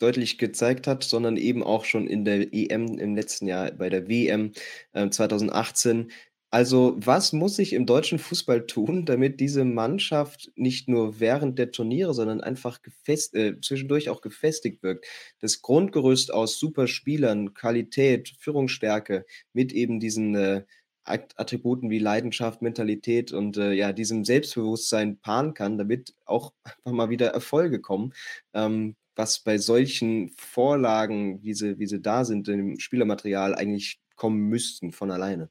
deutlich 0.00 0.38
gezeigt 0.38 0.86
hat, 0.88 1.04
sondern 1.04 1.36
eben 1.36 1.62
auch 1.62 1.84
schon 1.84 2.08
in 2.08 2.24
der 2.24 2.52
EM 2.52 2.98
im 2.98 3.14
letzten 3.14 3.46
Jahr 3.46 3.70
bei 3.72 3.88
der 3.90 4.08
WM, 4.08 4.52
ähm, 4.94 5.12
2018. 5.12 6.10
Also, 6.54 6.94
was 6.98 7.32
muss 7.32 7.56
sich 7.56 7.72
im 7.72 7.84
deutschen 7.84 8.20
Fußball 8.20 8.66
tun, 8.66 9.06
damit 9.06 9.40
diese 9.40 9.64
Mannschaft 9.64 10.52
nicht 10.54 10.88
nur 10.88 11.18
während 11.18 11.58
der 11.58 11.72
Turniere, 11.72 12.14
sondern 12.14 12.40
einfach 12.40 12.80
gefest 12.80 13.34
äh, 13.34 13.60
zwischendurch 13.60 14.08
auch 14.08 14.20
gefestigt 14.20 14.84
wirkt? 14.84 15.04
Das 15.40 15.62
Grundgerüst 15.62 16.32
aus 16.32 16.60
Superspielern, 16.60 17.54
Qualität, 17.54 18.34
Führungsstärke 18.38 19.26
mit 19.52 19.72
eben 19.72 19.98
diesen, 19.98 20.36
äh, 20.36 20.64
At 21.02 21.34
Attributen 21.38 21.90
wie 21.90 21.98
Leidenschaft, 21.98 22.62
Mentalität 22.62 23.32
und, 23.32 23.56
äh, 23.56 23.72
ja, 23.72 23.92
diesem 23.92 24.24
Selbstbewusstsein 24.24 25.18
paaren 25.18 25.54
kann, 25.54 25.76
damit 25.76 26.14
auch 26.24 26.52
einfach 26.84 26.92
mal 26.92 27.10
wieder 27.10 27.26
Erfolge 27.30 27.80
kommen, 27.80 28.14
ähm, 28.54 28.94
was 29.16 29.40
bei 29.40 29.58
solchen 29.58 30.30
Vorlagen, 30.36 31.42
wie 31.42 31.54
sie 31.54 31.78
wie 31.80 31.86
sie 31.88 32.00
da 32.00 32.24
sind 32.24 32.46
im 32.48 32.78
Spielermaterial 32.78 33.54
eigentlich 33.56 33.98
kommen 34.14 34.48
müssten 34.48 34.92
von 34.92 35.10
alleine. 35.10 35.50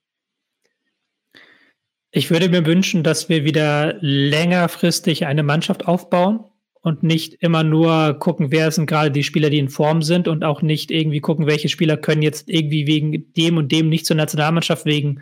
Ich 2.16 2.30
würde 2.30 2.48
mir 2.48 2.64
wünschen, 2.68 3.02
dass 3.02 3.28
wir 3.28 3.44
wieder 3.44 3.96
längerfristig 4.00 5.26
eine 5.26 5.42
Mannschaft 5.42 5.88
aufbauen 5.88 6.42
und 6.82 7.02
nicht 7.02 7.34
immer 7.42 7.64
nur 7.64 8.14
gucken, 8.20 8.52
wer 8.52 8.70
sind 8.70 8.86
grade 8.86 9.10
die 9.10 9.24
Spieler, 9.24 9.50
die 9.50 9.58
in 9.58 9.70
Form 9.70 10.04
sind 10.04 10.28
und 10.28 10.44
auch 10.44 10.62
nicht 10.62 10.92
irgendwie 10.92 11.22
gucken, 11.22 11.48
welche 11.48 11.70
Spieler 11.70 11.98
können 11.98 12.22
jetzt 12.22 12.52
irgendwie 12.52 12.86
wegen 12.86 13.34
dem 13.34 13.58
und 13.58 13.72
dem 13.72 13.90
nicht 13.90 14.06
zur 14.06 14.16
Nationalmannschaft 14.16 14.86
wegen 14.86 15.22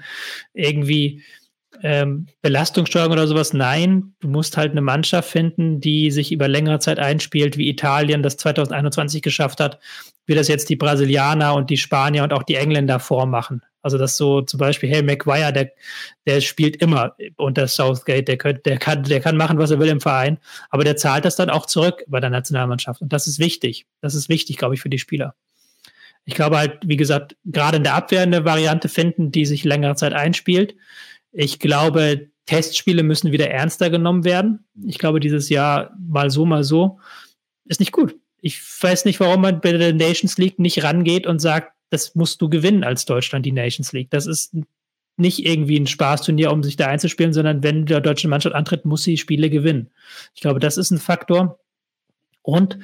irgendwie, 0.53 1.21
ähm, 1.81 2.27
Belastungssteuerung 2.41 3.13
oder 3.13 3.25
so 3.27 3.35
was. 3.35 3.53
Nein, 3.53 4.13
du 4.19 4.27
musst 4.27 4.57
halt 4.57 4.73
'ne 4.73 4.81
Mannschaft 4.81 5.29
finden, 5.29 5.79
die 5.79 6.11
sich 6.11 6.33
über 6.33 6.49
längere 6.49 6.79
Zeit 6.79 6.99
einspielt, 6.99 7.57
wie 7.57 7.69
Italien 7.69 8.21
das 8.21 8.35
2021 8.35 9.21
geschafft 9.21 9.61
hat, 9.61 9.79
wie 10.25 10.35
das 10.35 10.49
jetzt 10.49 10.69
die 10.69 10.75
Brasilianer 10.75 11.53
und 11.55 11.69
die 11.69 11.77
Spanier 11.77 12.23
und 12.23 12.33
auch 12.33 12.43
die 12.43 12.55
Engländer 12.55 12.99
vormachen. 12.99 13.61
Also, 13.81 13.97
dass 13.97 14.17
so 14.17 14.41
zum 14.41 14.59
Beispiel 14.59 14.91
Harry 14.91 15.03
Maguire, 15.03 15.51
der 15.51 15.71
der 16.25 16.41
spielt 16.41 16.75
immer 16.77 17.15
unter 17.37 17.67
Southgate, 17.67 18.27
der 18.27 18.37
könnt 18.37 18.65
der 18.65 18.77
kann 18.77 19.03
der 19.03 19.19
kann 19.21 19.37
machen, 19.37 19.57
was 19.57 19.71
er 19.71 19.79
will 19.79 19.89
im 19.89 20.01
Verein, 20.01 20.37
aber 20.69 20.83
der 20.83 20.97
zahlt 20.97 21.25
das 21.25 21.35
dann 21.35 21.49
auch 21.49 21.65
zurück 21.65 22.03
bei 22.07 22.19
der 22.19 22.29
Nationalmannschaft. 22.29 23.01
Und 23.01 23.11
das 23.13 23.27
ist 23.27 23.39
wichtig. 23.39 23.85
Das 24.01 24.15
ist 24.15 24.29
wichtig, 24.29 24.57
glaube 24.57 24.75
ich, 24.75 24.81
für 24.81 24.89
die 24.89 24.99
Spieler. 24.99 25.35
Ich 26.25 26.35
glaube 26.35 26.57
halt, 26.57 26.79
wie 26.85 26.97
gesagt, 26.97 27.35
grade 27.51 27.77
in 27.77 27.83
der 27.83 27.95
Abwehr 27.95 28.25
'ne 28.25 28.45
Variante 28.45 28.89
finden, 28.89 29.31
die 29.31 29.45
sich 29.45 29.63
längere 29.63 29.95
Zeit 29.95 30.13
einspielt. 30.13 30.75
Ich 31.31 31.59
glaube, 31.59 32.29
Testspiele 32.45 33.03
müssen 33.03 33.31
wieder 33.31 33.49
ernster 33.49 33.89
genommen 33.89 34.23
werden. 34.25 34.65
Ich 34.85 34.99
glaube, 34.99 35.19
dieses 35.19 35.49
Jahr 35.49 35.91
mal 35.99 36.29
so, 36.29 36.45
mal 36.45 36.63
so 36.63 36.99
ist 37.65 37.79
nicht 37.79 37.91
gut. 37.91 38.15
Ich 38.41 38.59
weiß 38.81 39.05
nicht, 39.05 39.19
warum 39.19 39.41
man 39.41 39.61
bei 39.61 39.71
der 39.71 39.93
Nations 39.93 40.37
League 40.37 40.59
nicht 40.59 40.83
rangeht 40.83 41.25
und 41.27 41.39
sagt: 41.39 41.73
„Das 41.91 42.15
musst 42.15 42.41
du 42.41 42.49
gewinnen 42.49 42.83
als 42.83 43.05
Deutschland, 43.05 43.45
die 43.45 43.51
Nations 43.51 43.93
League.“ 43.93 44.09
Das 44.09 44.25
ist 44.25 44.55
nicht 45.17 45.45
irgendwie 45.45 45.77
'n 45.77 45.87
Spaßturnier, 45.87 46.51
um 46.51 46.63
sich 46.63 46.77
da 46.77 46.87
einzuspielen, 46.87 47.33
sondern 47.33 47.63
wenn 47.63 47.85
der 47.85 48.01
deutsche 48.01 48.27
Mannschaft 48.27 48.55
antritt, 48.55 48.85
muss 48.85 49.03
sie 49.03 49.17
Spiele 49.17 49.49
gewinnen. 49.51 49.91
Ich 50.33 50.41
glaube, 50.41 50.59
das 50.59 50.77
ist 50.77 50.91
'n 50.91 50.97
Faktor. 50.99 51.59
Und 52.41 52.79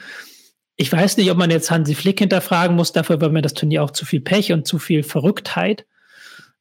ich 0.75 0.91
weiß 0.91 1.17
nicht, 1.17 1.31
ob 1.31 1.37
man 1.37 1.49
jetzt 1.51 1.71
Hansi 1.71 1.95
Flick 1.95 2.19
hinterfragen 2.19 2.75
muss, 2.75 2.91
dafür 2.93 3.19
war 3.21 3.29
mir 3.29 3.41
das 3.41 3.55
Turnier 3.55 3.83
auch 3.83 3.91
zu 3.91 4.05
viel 4.05 4.21
Pech 4.21 4.53
und 4.53 4.67
zu 4.67 4.77
viel 4.79 5.03
Verrücktheit. 5.03 5.85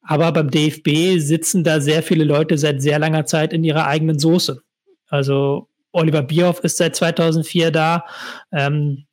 Aber 0.03 0.33
beim 0.33 0.51
DFB 0.51 1.19
sitzen 1.19 1.65
da 1.65 1.81
sehr 1.81 2.03
viele 2.03 2.25
Leute 2.25 2.59
seit 2.59 2.81
sehr 2.83 2.99
langer 2.99 3.27
Zeit 3.27 3.53
in 3.53 3.65
ihrer 3.65 3.87
eigenen 3.87 4.19
Soße. 4.19 4.63
Also, 5.09 5.69
Oliver 5.93 6.23
Bierhoff 6.23 6.61
ist 6.61 6.79
seit 6.79 6.97
2004 6.97 7.71
da. 7.73 8.05
Ähm, 8.53 9.07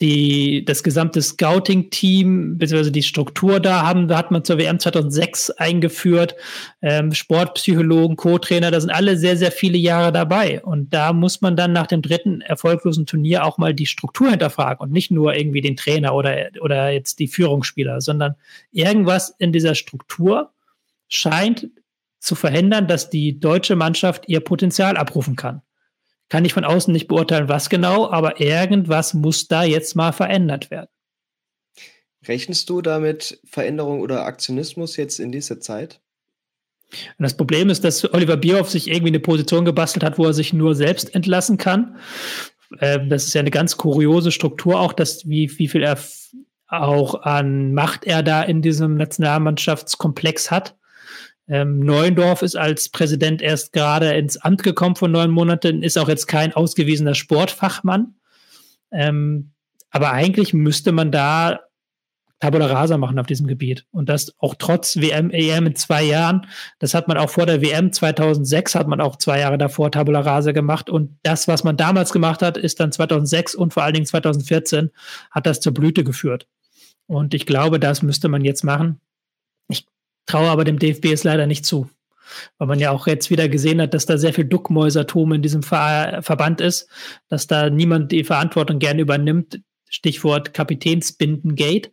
die 0.00 0.64
das 0.64 0.82
gesamte 0.82 1.20
Scouting-Team 1.20 2.56
beziehungsweise 2.58 2.92
die 2.92 3.02
Struktur 3.02 3.58
da 3.58 3.82
haben 3.82 4.14
hat 4.14 4.30
man 4.30 4.44
zur 4.44 4.58
WM 4.58 4.78
2006 4.78 5.50
eingeführt. 5.50 6.36
Ähm, 6.82 7.12
Sportpsychologen, 7.12 8.16
Co-Trainer, 8.16 8.70
da 8.70 8.80
sind 8.80 8.90
alle 8.90 9.16
sehr, 9.16 9.36
sehr 9.36 9.50
viele 9.50 9.76
Jahre 9.76 10.12
dabei. 10.12 10.62
Und 10.62 10.94
da 10.94 11.12
muss 11.12 11.40
man 11.40 11.56
dann 11.56 11.72
nach 11.72 11.88
dem 11.88 12.02
3. 12.02 12.40
erfolglosen 12.44 13.06
Turnier 13.06 13.44
auch 13.44 13.58
mal 13.58 13.74
die 13.74 13.86
Struktur 13.86 14.30
hinterfragen 14.30 14.80
und 14.80 14.92
nicht 14.92 15.10
nur 15.10 15.34
irgendwie 15.34 15.60
den 15.60 15.76
Trainer 15.76 16.14
oder 16.14 16.48
oder 16.60 16.90
jetzt 16.90 17.18
die 17.18 17.28
Führungsspieler, 17.28 18.00
sondern 18.00 18.36
irgendwas 18.70 19.34
in 19.38 19.52
dieser 19.52 19.74
Struktur 19.74 20.52
scheint 21.08 21.68
zu 22.20 22.34
verhindern, 22.34 22.86
dass 22.86 23.10
die 23.10 23.40
deutsche 23.40 23.76
Mannschaft 23.76 24.28
ihr 24.28 24.40
Potenzial 24.40 24.96
abrufen 24.96 25.34
kann. 25.36 25.62
Kann 26.28 26.44
ich 26.44 26.52
von 26.52 26.64
außen 26.64 26.92
nicht 26.92 27.08
beurteilen, 27.08 27.48
was 27.48 27.70
genau, 27.70 28.10
aber 28.10 28.40
irgendwas 28.40 29.14
muss 29.14 29.48
da 29.48 29.64
jetzt 29.64 29.96
mal 29.96 30.12
verändert 30.12 30.70
werden. 30.70 30.88
Rechnest 32.26 32.68
du 32.68 32.82
da 32.82 32.98
mit 32.98 33.40
Veränderung 33.44 34.00
oder 34.00 34.26
Aktionismus 34.26 34.96
jetzt 34.96 35.18
in 35.18 35.32
dieser 35.32 35.60
Zeit? 35.60 36.00
Und 36.90 37.22
das 37.22 37.36
Problem 37.36 37.70
ist, 37.70 37.84
dass 37.84 38.12
Oliver 38.12 38.36
Bierhoff 38.36 38.70
sich 38.70 38.88
irgendwie 38.88 39.08
eine 39.08 39.20
Position 39.20 39.64
gebastelt 39.64 40.04
hat, 40.04 40.18
wo 40.18 40.24
er 40.24 40.32
sich 40.32 40.52
nur 40.52 40.74
selbst 40.74 41.14
entlassen 41.14 41.58
kann. 41.58 41.96
Ähm, 42.80 43.08
das 43.08 43.26
ist 43.26 43.34
ja 43.34 43.40
eine 43.40 43.50
ganz 43.50 43.76
kuriose 43.76 44.32
Struktur 44.32 44.80
auch, 44.80 44.92
dass 44.92 45.28
wie, 45.28 45.50
wie 45.58 45.68
viel 45.68 45.82
er 45.82 45.98
auch 46.66 47.22
an 47.22 47.72
Macht 47.72 48.04
er 48.04 48.22
da 48.22 48.42
in 48.42 48.62
diesem 48.62 48.96
Nationalmannschaftskomplex 48.96 50.50
hat. 50.50 50.77
Ähm, 51.48 51.80
Neuendorf 51.80 52.42
ist 52.42 52.56
als 52.56 52.90
Präsident 52.90 53.40
erst 53.40 53.72
gerade 53.72 54.12
ins 54.12 54.36
Amt 54.36 54.62
gekommen 54.62 54.96
vor 54.96 55.08
neun 55.08 55.30
Monaten, 55.30 55.82
ist 55.82 55.98
auch 55.98 56.08
jetzt 56.08 56.26
kein 56.26 56.52
ausgewiesener 56.52 57.14
Sportfachmann. 57.14 58.14
Ähm, 58.92 59.52
aber 59.90 60.12
eigentlich 60.12 60.52
müsste 60.52 60.92
man 60.92 61.10
da 61.10 61.60
Tabula 62.40 62.66
Rasa 62.66 62.98
machen 62.98 63.18
auf 63.18 63.26
diesem 63.26 63.46
Gebiet. 63.46 63.84
Und 63.90 64.08
das 64.08 64.32
auch 64.38 64.54
trotz 64.56 64.96
WM, 64.96 65.30
EM 65.30 65.66
in 65.66 65.74
zwei 65.74 66.04
Jahren. 66.04 66.46
Das 66.78 66.94
hat 66.94 67.08
man 67.08 67.16
auch 67.16 67.30
vor 67.30 67.46
der 67.46 67.62
WM 67.62 67.92
2006, 67.92 68.74
hat 68.74 68.86
man 68.86 69.00
auch 69.00 69.16
zwei 69.16 69.40
Jahre 69.40 69.58
davor 69.58 69.90
Tabula 69.90 70.20
Rasa 70.20 70.52
gemacht. 70.52 70.88
Und 70.88 71.18
das, 71.22 71.48
was 71.48 71.64
man 71.64 71.76
damals 71.76 72.12
gemacht 72.12 72.42
hat, 72.42 72.56
ist 72.56 72.78
dann 72.78 72.92
2006 72.92 73.54
und 73.54 73.72
vor 73.74 73.82
allen 73.82 73.94
Dingen 73.94 74.06
2014 74.06 74.90
hat 75.30 75.46
das 75.46 75.60
zur 75.60 75.74
Blüte 75.74 76.04
geführt. 76.04 76.46
Und 77.06 77.34
ich 77.34 77.46
glaube, 77.46 77.80
das 77.80 78.02
müsste 78.02 78.28
man 78.28 78.44
jetzt 78.44 78.62
machen. 78.62 79.00
Traue 80.28 80.48
aber 80.48 80.64
dem 80.64 80.78
DFB 80.78 81.06
es 81.06 81.24
leider 81.24 81.46
nicht 81.46 81.66
zu. 81.66 81.88
Weil 82.58 82.68
man 82.68 82.78
ja 82.78 82.90
auch 82.90 83.06
jetzt 83.06 83.30
wieder 83.30 83.48
gesehen 83.48 83.80
hat, 83.80 83.94
dass 83.94 84.06
da 84.06 84.18
sehr 84.18 84.34
viel 84.34 84.44
Duckmäusertum 84.44 85.32
in 85.32 85.42
diesem 85.42 85.62
Ver 85.62 86.20
Verband 86.22 86.60
ist, 86.60 86.88
dass 87.28 87.46
da 87.46 87.70
niemand 87.70 88.12
die 88.12 88.22
Verantwortung 88.22 88.78
gerne 88.78 89.00
übernimmt. 89.00 89.60
Stichwort 89.90 90.52
Kapitänsbindengate. 90.52 91.90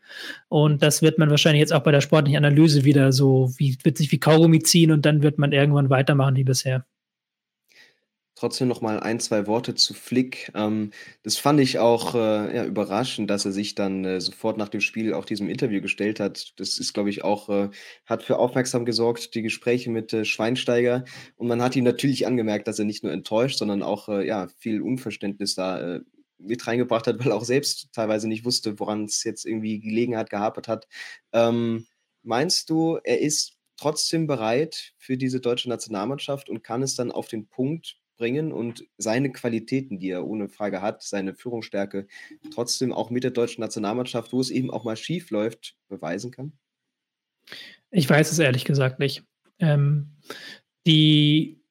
Und 0.50 0.84
das 0.84 1.02
wird 1.02 1.18
man 1.18 1.30
wahrscheinlich 1.30 1.62
jetzt 1.62 1.74
auch 1.74 1.84
bei 1.84 1.94
der 1.94 2.02
sportlichen 2.02 2.38
Analyse 2.38 2.84
wieder 2.84 3.14
so, 3.14 3.54
wie, 3.58 3.78
wird 3.84 3.98
sich 3.98 4.12
wie 4.12 4.20
Kaugummi 4.20 4.60
ziehen 4.60 4.92
und 4.92 5.06
dann 5.06 5.24
wird 5.24 5.40
man 5.40 5.54
irgendwann 5.54 5.90
weitermachen 5.90 6.36
wie 6.36 6.44
bisher. 6.44 6.86
Trotzdem 8.38 8.68
noch 8.68 8.82
mal 8.82 9.00
ein, 9.00 9.22
zwei 9.22 9.48
Worte 9.48 9.76
zu 9.76 9.94
Flick. 9.94 10.52
Ähm, 10.56 10.92
das 11.24 11.38
fand 11.38 11.62
ich 11.62 11.80
auch 11.80 12.16
äh, 12.16 12.56
ja, 12.56 12.66
überraschend, 12.66 13.30
dass 13.30 13.46
er 13.46 13.54
sich 13.54 13.76
dann 13.76 14.04
äh, 14.04 14.20
sofort 14.20 14.58
nach 14.58 14.68
dem 14.68 14.82
Spiel 14.82 15.14
auch 15.14 15.24
diesem 15.24 15.50
Interview 15.50 15.82
gestellt 15.82 16.20
hat. 16.20 16.54
Das 16.60 16.78
ist, 16.78 16.94
glaube 16.94 17.10
ich, 17.10 17.24
auch, 17.24 17.48
äh, 17.48 17.70
hat 18.06 18.24
für 18.24 18.38
Aufmerksam 18.38 18.84
gesorgt, 18.84 19.36
die 19.36 19.42
Gespräche 19.42 19.90
mit 19.90 20.12
äh, 20.12 20.26
Schweinsteiger. 20.26 21.06
Und 21.38 21.48
man 21.48 21.62
hat 21.62 21.78
ihm 21.78 21.86
natürlich 21.86 22.28
angemerkt, 22.28 22.68
dass 22.68 22.78
er 22.78 22.84
nicht 22.84 23.04
nur 23.04 23.14
enttäuscht, 23.14 23.58
sondern 23.58 23.82
auch 23.82 24.10
äh, 24.10 24.28
ja, 24.28 24.50
viel 24.58 24.82
Unverständnis 24.82 25.56
da 25.56 25.96
äh, 25.96 26.02
mit 26.38 26.68
reingebracht 26.68 27.08
hat, 27.08 27.20
weil 27.20 27.32
er 27.32 27.38
auch 27.38 27.46
selbst 27.46 27.94
teilweise 27.94 28.28
nicht 28.28 28.44
wusste, 28.44 28.80
woran 28.82 29.06
es 29.06 29.24
jetzt 29.24 29.46
irgendwie 29.46 29.80
Gelegenheit 29.80 30.30
gehapert 30.30 30.68
hat. 30.68 30.88
Ähm, 31.32 31.88
meinst 32.22 32.70
du, 32.70 33.00
er 33.02 33.22
ist 33.22 33.54
trotzdem 33.78 34.28
bereit 34.28 34.94
für 34.98 35.16
diese 35.16 35.40
deutsche 35.40 35.70
Nationalmannschaft 35.70 36.50
und 36.50 36.64
kann 36.64 36.84
es 36.84 36.96
dann 36.96 37.12
auf 37.14 37.30
den 37.30 37.48
Punkt 37.48 37.98
bringen 38.18 38.52
und 38.52 38.86
seine 38.98 39.32
Qualitäten, 39.32 40.00
die 40.00 40.10
er 40.10 40.26
ohne 40.26 40.50
Frage 40.50 40.82
hat, 40.82 41.04
seine 41.04 41.34
Führungsstärke, 41.34 42.08
trotzdem 42.54 42.94
auch 42.94 43.10
mit 43.10 43.24
der 43.24 43.32
deutschen 43.32 43.62
Nationalmannschaft, 43.62 44.34
wo 44.34 44.40
es 44.40 44.50
eben 44.50 44.72
auch 44.72 44.84
mal 44.84 44.98
schief 44.98 45.32
läuft, 45.32 45.76
beweisen 45.88 46.32
kann? 46.32 46.54
Ich 47.92 48.10
weiß 48.10 48.32
es 48.32 48.40
ehrlich 48.40 48.66
gesagt 48.66 49.00
nicht. 49.00 49.24
Ähm, 49.60 50.16
die 50.86 51.62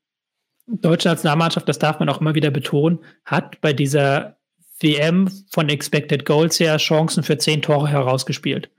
deutsche 0.66 1.08
Nationalmannschaft, 1.08 1.68
das 1.68 1.78
darf 1.78 1.98
man 1.98 2.08
auch 2.08 2.20
immer 2.20 2.34
wieder 2.34 2.50
betonen, 2.50 3.00
hat 3.24 3.60
bei 3.60 3.72
dieser 3.72 4.38
WM 4.80 5.30
von 5.50 5.68
Expected 5.68 6.24
Goals 6.24 6.58
her 6.58 6.76
Chancen 6.78 7.22
für 7.22 7.38
zehn 7.38 7.62
Tore 7.62 7.88
herausgespielt. 7.88 8.70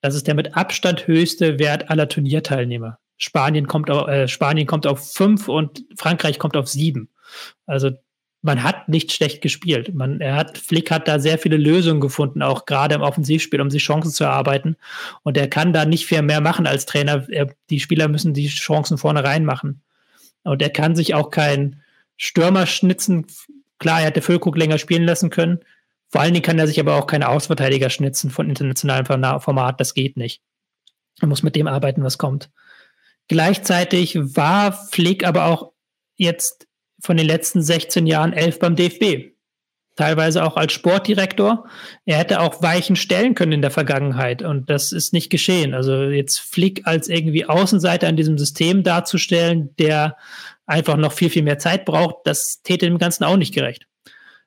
Das 0.00 0.14
ist 0.14 0.26
der 0.26 0.34
mit 0.34 0.56
Abstand 0.56 1.06
höchste 1.06 1.58
Wert 1.58 1.88
aller 1.90 2.08
Turnierteilnehmer. 2.08 2.98
Spanien 3.16 3.66
kommt, 3.66 3.88
äh, 3.88 4.28
Spanien 4.28 4.66
kommt 4.66 4.86
auf 4.86 5.12
fünf 5.12 5.48
und 5.48 5.84
Frankreich 5.96 6.38
kommt 6.38 6.56
auf 6.56 6.68
sieben. 6.68 7.08
Also 7.66 7.92
man 8.44 8.62
hat 8.62 8.90
nicht 8.90 9.10
schlecht 9.10 9.40
gespielt. 9.40 9.94
Man, 9.94 10.20
er 10.20 10.36
hat, 10.36 10.58
Flick 10.58 10.90
hat 10.90 11.08
da 11.08 11.18
sehr 11.18 11.38
viele 11.38 11.56
Lösungen 11.56 12.00
gefunden, 12.00 12.42
auch 12.42 12.66
gerade 12.66 12.94
im 12.94 13.00
Offensivspiel, 13.00 13.60
um 13.62 13.70
sich 13.70 13.82
Chancen 13.82 14.10
zu 14.10 14.24
erarbeiten. 14.24 14.76
Und 15.22 15.38
er 15.38 15.48
kann 15.48 15.72
da 15.72 15.86
nicht 15.86 16.04
viel 16.04 16.20
mehr 16.20 16.42
machen 16.42 16.66
als 16.66 16.84
Trainer. 16.84 17.26
Er, 17.30 17.54
die 17.70 17.80
Spieler 17.80 18.06
müssen 18.08 18.34
die 18.34 18.48
Chancen 18.48 18.98
vorne 18.98 19.24
reinmachen. 19.24 19.82
Und 20.42 20.60
er 20.60 20.68
kann 20.68 20.94
sich 20.94 21.14
auch 21.14 21.30
kein 21.30 21.80
Stürmer 22.18 22.66
schnitzen. 22.66 23.26
Klar, 23.78 24.00
er 24.00 24.06
hätte 24.08 24.20
Füllkrug 24.20 24.58
länger 24.58 24.76
spielen 24.76 25.04
lassen 25.04 25.30
können. 25.30 25.60
Vor 26.10 26.20
allen 26.20 26.34
Dingen 26.34 26.44
kann 26.44 26.58
er 26.58 26.66
sich 26.66 26.78
aber 26.78 26.96
auch 26.96 27.06
keine 27.06 27.30
Ausverteidiger 27.30 27.88
schnitzen 27.88 28.30
von 28.30 28.50
internationalem 28.50 29.06
Format. 29.06 29.80
Das 29.80 29.94
geht 29.94 30.18
nicht. 30.18 30.42
Er 31.20 31.28
muss 31.28 31.42
mit 31.42 31.56
dem 31.56 31.66
arbeiten, 31.66 32.04
was 32.04 32.18
kommt. 32.18 32.50
Gleichzeitig 33.28 34.18
war 34.18 34.74
Flick 34.74 35.26
aber 35.26 35.46
auch 35.46 35.72
jetzt 36.16 36.66
von 37.04 37.18
den 37.18 37.26
letzten 37.26 37.62
16 37.62 38.06
Jahren 38.06 38.32
elf 38.32 38.58
beim 38.58 38.76
DFB. 38.76 39.34
Teilweise 39.94 40.42
auch 40.42 40.56
als 40.56 40.72
Sportdirektor. 40.72 41.68
Er 42.04 42.16
hätte 42.16 42.40
auch 42.40 42.62
Weichen 42.62 42.96
stellen 42.96 43.34
können 43.34 43.52
in 43.52 43.62
der 43.62 43.70
Vergangenheit 43.70 44.42
und 44.42 44.68
das 44.70 44.90
ist 44.90 45.12
nicht 45.12 45.30
geschehen. 45.30 45.74
Also 45.74 46.04
jetzt 46.04 46.40
Flick 46.40 46.86
als 46.86 47.08
irgendwie 47.08 47.44
Außenseiter 47.44 48.08
in 48.08 48.16
diesem 48.16 48.38
System 48.38 48.82
darzustellen, 48.82 49.76
der 49.78 50.16
einfach 50.66 50.96
noch 50.96 51.12
viel, 51.12 51.30
viel 51.30 51.42
mehr 51.42 51.58
Zeit 51.58 51.84
braucht, 51.84 52.26
das 52.26 52.62
täte 52.62 52.86
dem 52.86 52.98
Ganzen 52.98 53.24
auch 53.24 53.36
nicht 53.36 53.54
gerecht. 53.54 53.86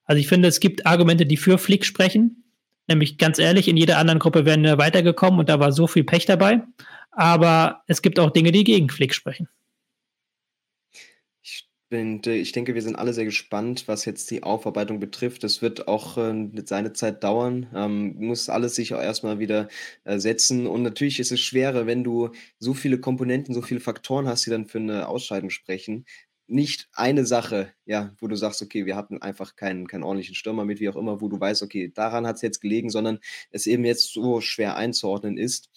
Also 0.04 0.20
ich 0.20 0.28
finde, 0.28 0.48
es 0.48 0.60
gibt 0.60 0.86
Argumente, 0.86 1.26
die 1.26 1.38
für 1.38 1.58
Flick 1.58 1.86
sprechen. 1.86 2.44
Nämlich 2.88 3.18
ganz 3.18 3.38
ehrlich, 3.38 3.68
in 3.68 3.78
jeder 3.78 4.00
anderen 4.00 4.20
Gruppe 4.20 4.46
wären 4.46 4.64
wir 4.64 4.78
weitergekommen 4.78 5.40
und 5.40 5.48
da 5.48 5.60
war 5.60 5.72
so 5.72 5.86
viel 5.86 6.06
Pech 6.06 6.26
dabei. 6.26 6.62
Aber 7.12 7.84
es 7.86 8.02
gibt 8.02 8.20
auch 8.20 8.32
Dinge, 8.32 8.52
die 8.52 8.64
gegen 8.64 8.90
Flick 8.90 9.14
sprechen. 9.14 9.48
Ich, 11.90 11.90
bin, 11.90 12.22
ich 12.26 12.52
denke, 12.52 12.76
wir 12.76 12.82
sind 12.82 12.98
alle 12.98 13.14
sehr 13.14 13.24
gespannt, 13.24 13.88
was 13.88 14.04
jetzt 14.04 14.30
die 14.30 14.44
Aufarbeitung 14.44 15.00
betrifft. 15.00 15.46
Das 15.46 15.62
wird 15.62 15.88
auch 15.88 16.18
äh, 16.18 16.50
seine 16.66 16.92
Zeit 16.92 17.24
dauern. 17.24 17.68
Ähm, 17.74 18.14
muss 18.18 18.50
alles 18.50 18.76
sich 18.76 18.94
auch 18.94 19.02
erstmal 19.02 19.40
wieder 19.40 19.70
äh, 20.04 20.20
setzen. 20.20 20.68
Und 20.68 20.84
natürlich 20.84 21.18
ist 21.22 21.32
es 21.32 21.40
schwerer, 21.40 21.86
wenn 21.86 22.04
du 22.04 22.32
so 22.60 22.74
viele 22.74 23.00
Komponenten, 23.00 23.54
so 23.56 23.62
viele 23.62 23.80
Faktoren 23.80 24.28
hast, 24.28 24.46
die 24.46 24.50
dann 24.50 24.66
für 24.68 24.80
eine 24.80 25.08
Ausscheidung 25.08 25.50
sprechen 25.50 26.04
nicht 26.48 26.88
eine 26.94 27.26
Sache, 27.26 27.74
ja, 27.86 28.16
wo 28.20 28.28
du 28.28 28.36
sagst, 28.36 28.62
okay, 28.62 28.86
wir 28.86 28.96
hatten 28.96 29.22
einfach 29.22 29.56
keinen, 29.56 29.88
keinen 29.88 30.04
ordentlichen 30.04 30.36
Stürmer 30.36 30.64
mit, 30.66 30.80
wie 30.80 30.90
auch 30.90 30.96
immer, 30.96 31.20
wo 31.22 31.28
du 31.28 31.40
weißt, 31.40 31.62
okay, 31.62 31.92
daran 31.94 32.26
hat 32.26 32.38
es 32.38 32.42
jetzt 32.42 32.62
gelegen, 32.62 32.90
sondern 32.90 33.20
es 33.52 33.68
eben 33.68 33.84
jetzt 33.84 34.14
so 34.14 34.40
schwer 34.42 34.78
einzuordnen 34.78 35.38
ist. 35.38 35.70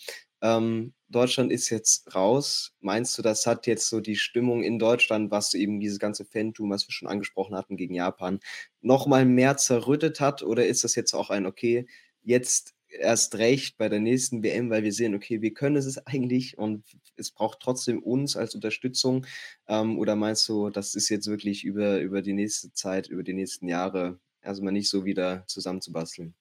Ähm, 0.42 0.94
Deutschland 1.08 1.52
ist 1.52 1.70
jetzt 1.70 2.14
raus. 2.14 2.72
Meinst 2.80 3.18
du, 3.18 3.22
das 3.22 3.46
hat 3.46 3.66
jetzt 3.66 3.88
so 3.88 4.00
die 4.00 4.16
Stimmung 4.16 4.62
in 4.62 4.78
Deutschland, 4.78 5.30
was 5.30 5.54
eben 5.54 5.80
dieses 5.80 5.98
ganze 5.98 6.24
Fantum, 6.24 6.70
was 6.70 6.86
wir 6.88 6.92
schon 6.92 7.08
angesprochen 7.08 7.56
hatten 7.56 7.76
gegen 7.76 7.94
Japan, 7.94 8.40
nochmal 8.80 9.24
mehr 9.26 9.56
zerrüttet 9.56 10.20
hat? 10.20 10.42
Oder 10.42 10.66
ist 10.66 10.84
das 10.84 10.94
jetzt 10.94 11.14
auch 11.14 11.30
ein, 11.30 11.46
okay, 11.46 11.86
jetzt 12.22 12.74
erst 12.88 13.36
recht 13.36 13.76
bei 13.78 13.88
der 13.88 14.00
nächsten 14.00 14.42
WM, 14.42 14.70
weil 14.70 14.82
wir 14.82 14.92
sehen, 14.92 15.14
okay, 15.14 15.42
wir 15.42 15.54
können 15.54 15.76
es 15.76 15.98
eigentlich 16.06 16.58
und 16.58 16.84
es 17.16 17.30
braucht 17.30 17.60
trotzdem 17.60 18.02
uns 18.02 18.36
als 18.36 18.54
Unterstützung? 18.54 19.26
Ähm, 19.68 19.98
oder 19.98 20.16
meinst 20.16 20.48
du, 20.48 20.70
das 20.70 20.94
ist 20.94 21.08
jetzt 21.08 21.26
wirklich 21.26 21.64
über, 21.64 22.00
über 22.00 22.22
die 22.22 22.32
nächste 22.32 22.72
Zeit, 22.72 23.08
über 23.08 23.22
die 23.22 23.34
nächsten 23.34 23.68
Jahre 23.68 24.18
erstmal 24.42 24.72
nicht 24.72 24.88
so 24.90 25.04
wieder 25.04 25.44
zusammenzubasteln? 25.46 26.34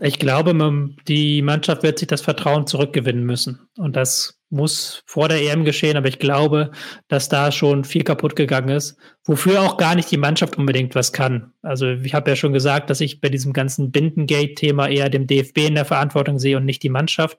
Ich 0.00 0.18
glaube, 0.18 0.54
man, 0.54 0.96
die 1.08 1.42
Mannschaft 1.42 1.82
wird 1.82 1.98
sich 1.98 2.08
das 2.08 2.20
Vertrauen 2.20 2.66
zurückgewinnen 2.66 3.24
müssen. 3.24 3.68
Und 3.76 3.96
das 3.96 4.37
muss 4.50 5.02
vor 5.06 5.28
der 5.28 5.42
EM 5.42 5.64
geschehen, 5.64 5.96
aber 5.96 6.08
ich 6.08 6.18
glaube, 6.18 6.70
dass 7.08 7.28
da 7.28 7.52
schon 7.52 7.84
viel 7.84 8.02
kaputt 8.02 8.34
gegangen 8.34 8.70
ist, 8.70 8.96
wofür 9.24 9.60
auch 9.60 9.76
gar 9.76 9.94
nicht 9.94 10.10
die 10.10 10.16
Mannschaft 10.16 10.56
unbedingt 10.56 10.94
was 10.94 11.12
kann. 11.12 11.52
Also 11.62 11.88
ich 11.88 12.14
habe 12.14 12.30
ja 12.30 12.36
schon 12.36 12.54
gesagt, 12.54 12.88
dass 12.88 13.02
ich 13.02 13.20
bei 13.20 13.28
diesem 13.28 13.52
ganzen 13.52 13.90
Bindengate-Thema 13.90 14.88
eher 14.88 15.10
dem 15.10 15.26
DFB 15.26 15.58
in 15.68 15.74
der 15.74 15.84
Verantwortung 15.84 16.38
sehe 16.38 16.56
und 16.56 16.64
nicht 16.64 16.82
die 16.82 16.88
Mannschaft. 16.88 17.38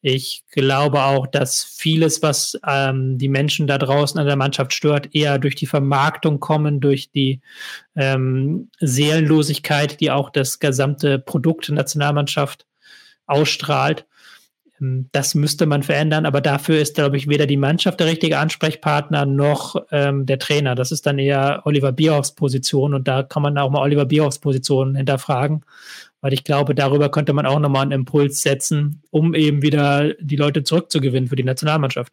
Ich 0.00 0.44
glaube 0.50 1.02
auch, 1.02 1.26
dass 1.26 1.62
vieles, 1.62 2.22
was 2.22 2.58
ähm, 2.66 3.18
die 3.18 3.28
Menschen 3.28 3.66
da 3.66 3.78
draußen 3.78 4.18
an 4.18 4.26
der 4.26 4.36
Mannschaft 4.36 4.72
stört, 4.72 5.14
eher 5.14 5.38
durch 5.38 5.54
die 5.54 5.66
Vermarktung 5.66 6.40
kommen, 6.40 6.80
durch 6.80 7.10
die 7.12 7.40
ähm, 7.94 8.70
Seelenlosigkeit, 8.80 10.00
die 10.00 10.10
auch 10.10 10.30
das 10.30 10.58
gesamte 10.58 11.18
Produkt 11.18 11.68
Nationalmannschaft 11.68 12.66
ausstrahlt. 13.26 14.06
Ähm, 14.82 15.08
das 15.12 15.34
müsste 15.34 15.66
man 15.66 15.82
verändern, 15.82 16.26
aber 16.26 16.40
dafür 16.40 16.80
ist, 16.80 16.96
glaube 16.96 17.16
ich, 17.16 17.28
weder 17.28 17.46
die 17.46 17.56
Mannschaft 17.56 18.00
der 18.00 18.06
richtige 18.08 18.38
Ansprechpartner 18.38 19.26
noch 19.26 19.76
ähm, 19.90 20.26
der 20.26 20.38
Trainer. 20.38 20.74
Das 20.74 20.92
ist 20.92 21.06
dann 21.06 21.18
eher 21.18 21.62
Oliver 21.64 21.92
Bierhoffs 21.92 22.34
Position 22.34 22.94
und 22.94 23.08
da 23.08 23.22
kann 23.22 23.42
man 23.42 23.56
auch 23.58 23.70
mal 23.70 23.82
Oliver 23.82 24.04
Bierhoffs 24.04 24.38
Position 24.38 24.96
hinterfragen, 24.96 25.64
weil 26.20 26.32
ich 26.32 26.44
glaube, 26.44 26.74
darüber 26.74 27.10
könnte 27.10 27.32
man 27.32 27.46
auch 27.46 27.58
nochmal 27.58 27.82
einen 27.82 27.92
Impuls 27.92 28.42
setzen, 28.42 29.02
um 29.10 29.34
eben 29.34 29.62
wieder 29.62 30.14
die 30.14 30.36
Leute 30.36 30.64
zurückzugewinnen 30.64 31.28
für 31.28 31.36
die 31.36 31.44
Nationalmannschaft. 31.44 32.12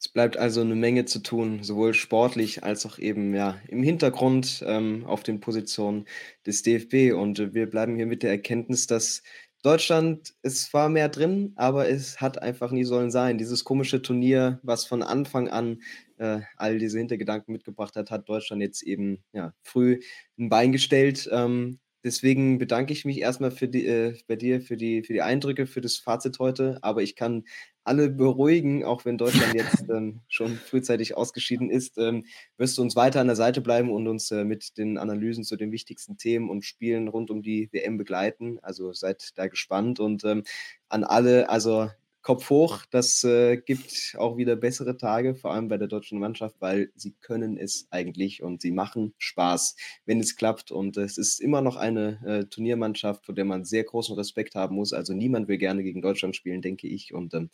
Es 0.00 0.06
bleibt 0.06 0.36
also 0.36 0.60
eine 0.60 0.76
Menge 0.76 1.06
zu 1.06 1.18
tun, 1.18 1.64
sowohl 1.64 1.92
sportlich 1.92 2.62
als 2.62 2.86
auch 2.86 3.00
eben 3.00 3.34
ja 3.34 3.60
im 3.66 3.82
Hintergrund 3.82 4.62
ähm, 4.64 5.04
auf 5.04 5.24
den 5.24 5.40
Positionen 5.40 6.04
des 6.46 6.62
DFB. 6.62 7.12
Und 7.18 7.40
äh, 7.40 7.52
wir 7.52 7.68
bleiben 7.68 7.96
hier 7.96 8.06
mit 8.06 8.22
der 8.22 8.30
Erkenntnis, 8.30 8.86
dass 8.86 9.24
Deutschland, 9.62 10.34
es 10.42 10.72
war 10.72 10.88
mehr 10.88 11.08
drin, 11.08 11.52
aber 11.56 11.88
es 11.88 12.20
hat 12.20 12.40
einfach 12.40 12.70
nie 12.70 12.84
sollen 12.84 13.10
sein. 13.10 13.38
Dieses 13.38 13.64
komische 13.64 14.00
Turnier, 14.02 14.60
was 14.62 14.86
von 14.86 15.02
Anfang 15.02 15.48
an 15.48 15.82
äh, 16.18 16.40
all 16.56 16.78
diese 16.78 16.98
Hintergedanken 16.98 17.52
mitgebracht 17.52 17.96
hat, 17.96 18.10
hat 18.10 18.28
Deutschland 18.28 18.62
jetzt 18.62 18.82
eben 18.82 19.24
ja, 19.32 19.52
früh 19.62 20.00
ein 20.38 20.48
Bein 20.48 20.72
gestellt. 20.72 21.28
Ähm, 21.32 21.80
Deswegen 22.08 22.56
bedanke 22.56 22.94
ich 22.94 23.04
mich 23.04 23.20
erstmal 23.20 23.50
für 23.50 23.68
die, 23.68 23.84
äh, 23.84 24.16
bei 24.26 24.34
dir 24.34 24.62
für 24.62 24.78
die, 24.78 25.02
für 25.02 25.12
die 25.12 25.20
Eindrücke, 25.20 25.66
für 25.66 25.82
das 25.82 25.98
Fazit 25.98 26.38
heute. 26.38 26.78
Aber 26.80 27.02
ich 27.02 27.16
kann 27.16 27.44
alle 27.84 28.08
beruhigen, 28.08 28.82
auch 28.82 29.04
wenn 29.04 29.18
Deutschland 29.18 29.52
jetzt 29.52 29.84
ähm, 29.90 30.22
schon 30.26 30.56
frühzeitig 30.56 31.18
ausgeschieden 31.18 31.68
ist, 31.68 31.98
ähm, 31.98 32.24
wirst 32.56 32.78
du 32.78 32.82
uns 32.82 32.96
weiter 32.96 33.20
an 33.20 33.26
der 33.26 33.36
Seite 33.36 33.60
bleiben 33.60 33.90
und 33.90 34.08
uns 34.08 34.30
äh, 34.30 34.44
mit 34.44 34.78
den 34.78 34.96
Analysen 34.96 35.44
zu 35.44 35.56
den 35.56 35.70
wichtigsten 35.70 36.16
Themen 36.16 36.48
und 36.48 36.64
Spielen 36.64 37.08
rund 37.08 37.30
um 37.30 37.42
die 37.42 37.68
WM 37.72 37.98
begleiten. 37.98 38.58
Also 38.62 38.94
seid 38.94 39.32
da 39.36 39.46
gespannt 39.46 40.00
und 40.00 40.24
ähm, 40.24 40.44
an 40.88 41.04
alle, 41.04 41.50
also 41.50 41.90
Kopf 42.22 42.50
hoch, 42.50 42.84
das 42.90 43.24
äh, 43.24 43.56
gibt 43.56 44.14
auch 44.18 44.36
wieder 44.36 44.56
bessere 44.56 44.96
Tage, 44.96 45.34
vor 45.34 45.52
allem 45.52 45.68
bei 45.68 45.78
der 45.78 45.88
deutschen 45.88 46.18
Mannschaft, 46.18 46.56
weil 46.60 46.90
sie 46.94 47.12
können 47.20 47.56
es 47.56 47.86
eigentlich 47.90 48.42
und 48.42 48.60
sie 48.60 48.72
machen 48.72 49.14
Spaß, 49.18 49.76
wenn 50.04 50.20
es 50.20 50.36
klappt. 50.36 50.70
Und 50.70 50.96
es 50.96 51.16
ist 51.16 51.40
immer 51.40 51.62
noch 51.62 51.76
eine 51.76 52.20
äh, 52.26 52.44
Turniermannschaft, 52.44 53.24
vor 53.24 53.34
der 53.34 53.44
man 53.44 53.64
sehr 53.64 53.84
großen 53.84 54.16
Respekt 54.16 54.54
haben 54.56 54.74
muss. 54.74 54.92
Also 54.92 55.14
niemand 55.14 55.48
will 55.48 55.58
gerne 55.58 55.82
gegen 55.82 56.02
Deutschland 56.02 56.36
spielen, 56.36 56.60
denke 56.60 56.88
ich. 56.88 57.14
Und 57.14 57.34
ähm, 57.34 57.50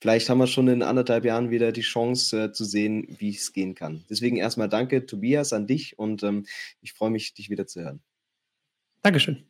vielleicht 0.00 0.30
haben 0.30 0.38
wir 0.38 0.46
schon 0.46 0.68
in 0.68 0.82
anderthalb 0.82 1.24
Jahren 1.24 1.50
wieder 1.50 1.72
die 1.72 1.80
Chance 1.82 2.44
äh, 2.44 2.52
zu 2.52 2.64
sehen, 2.64 3.06
wie 3.18 3.30
es 3.30 3.52
gehen 3.52 3.74
kann. 3.74 4.04
Deswegen 4.08 4.36
erstmal 4.36 4.68
danke, 4.68 5.04
Tobias, 5.04 5.52
an 5.52 5.66
dich 5.66 5.98
und 5.98 6.22
ähm, 6.22 6.46
ich 6.80 6.92
freue 6.92 7.10
mich, 7.10 7.34
dich 7.34 7.50
wieder 7.50 7.66
zu 7.66 7.82
hören. 7.82 8.00
Dankeschön. 9.02 9.49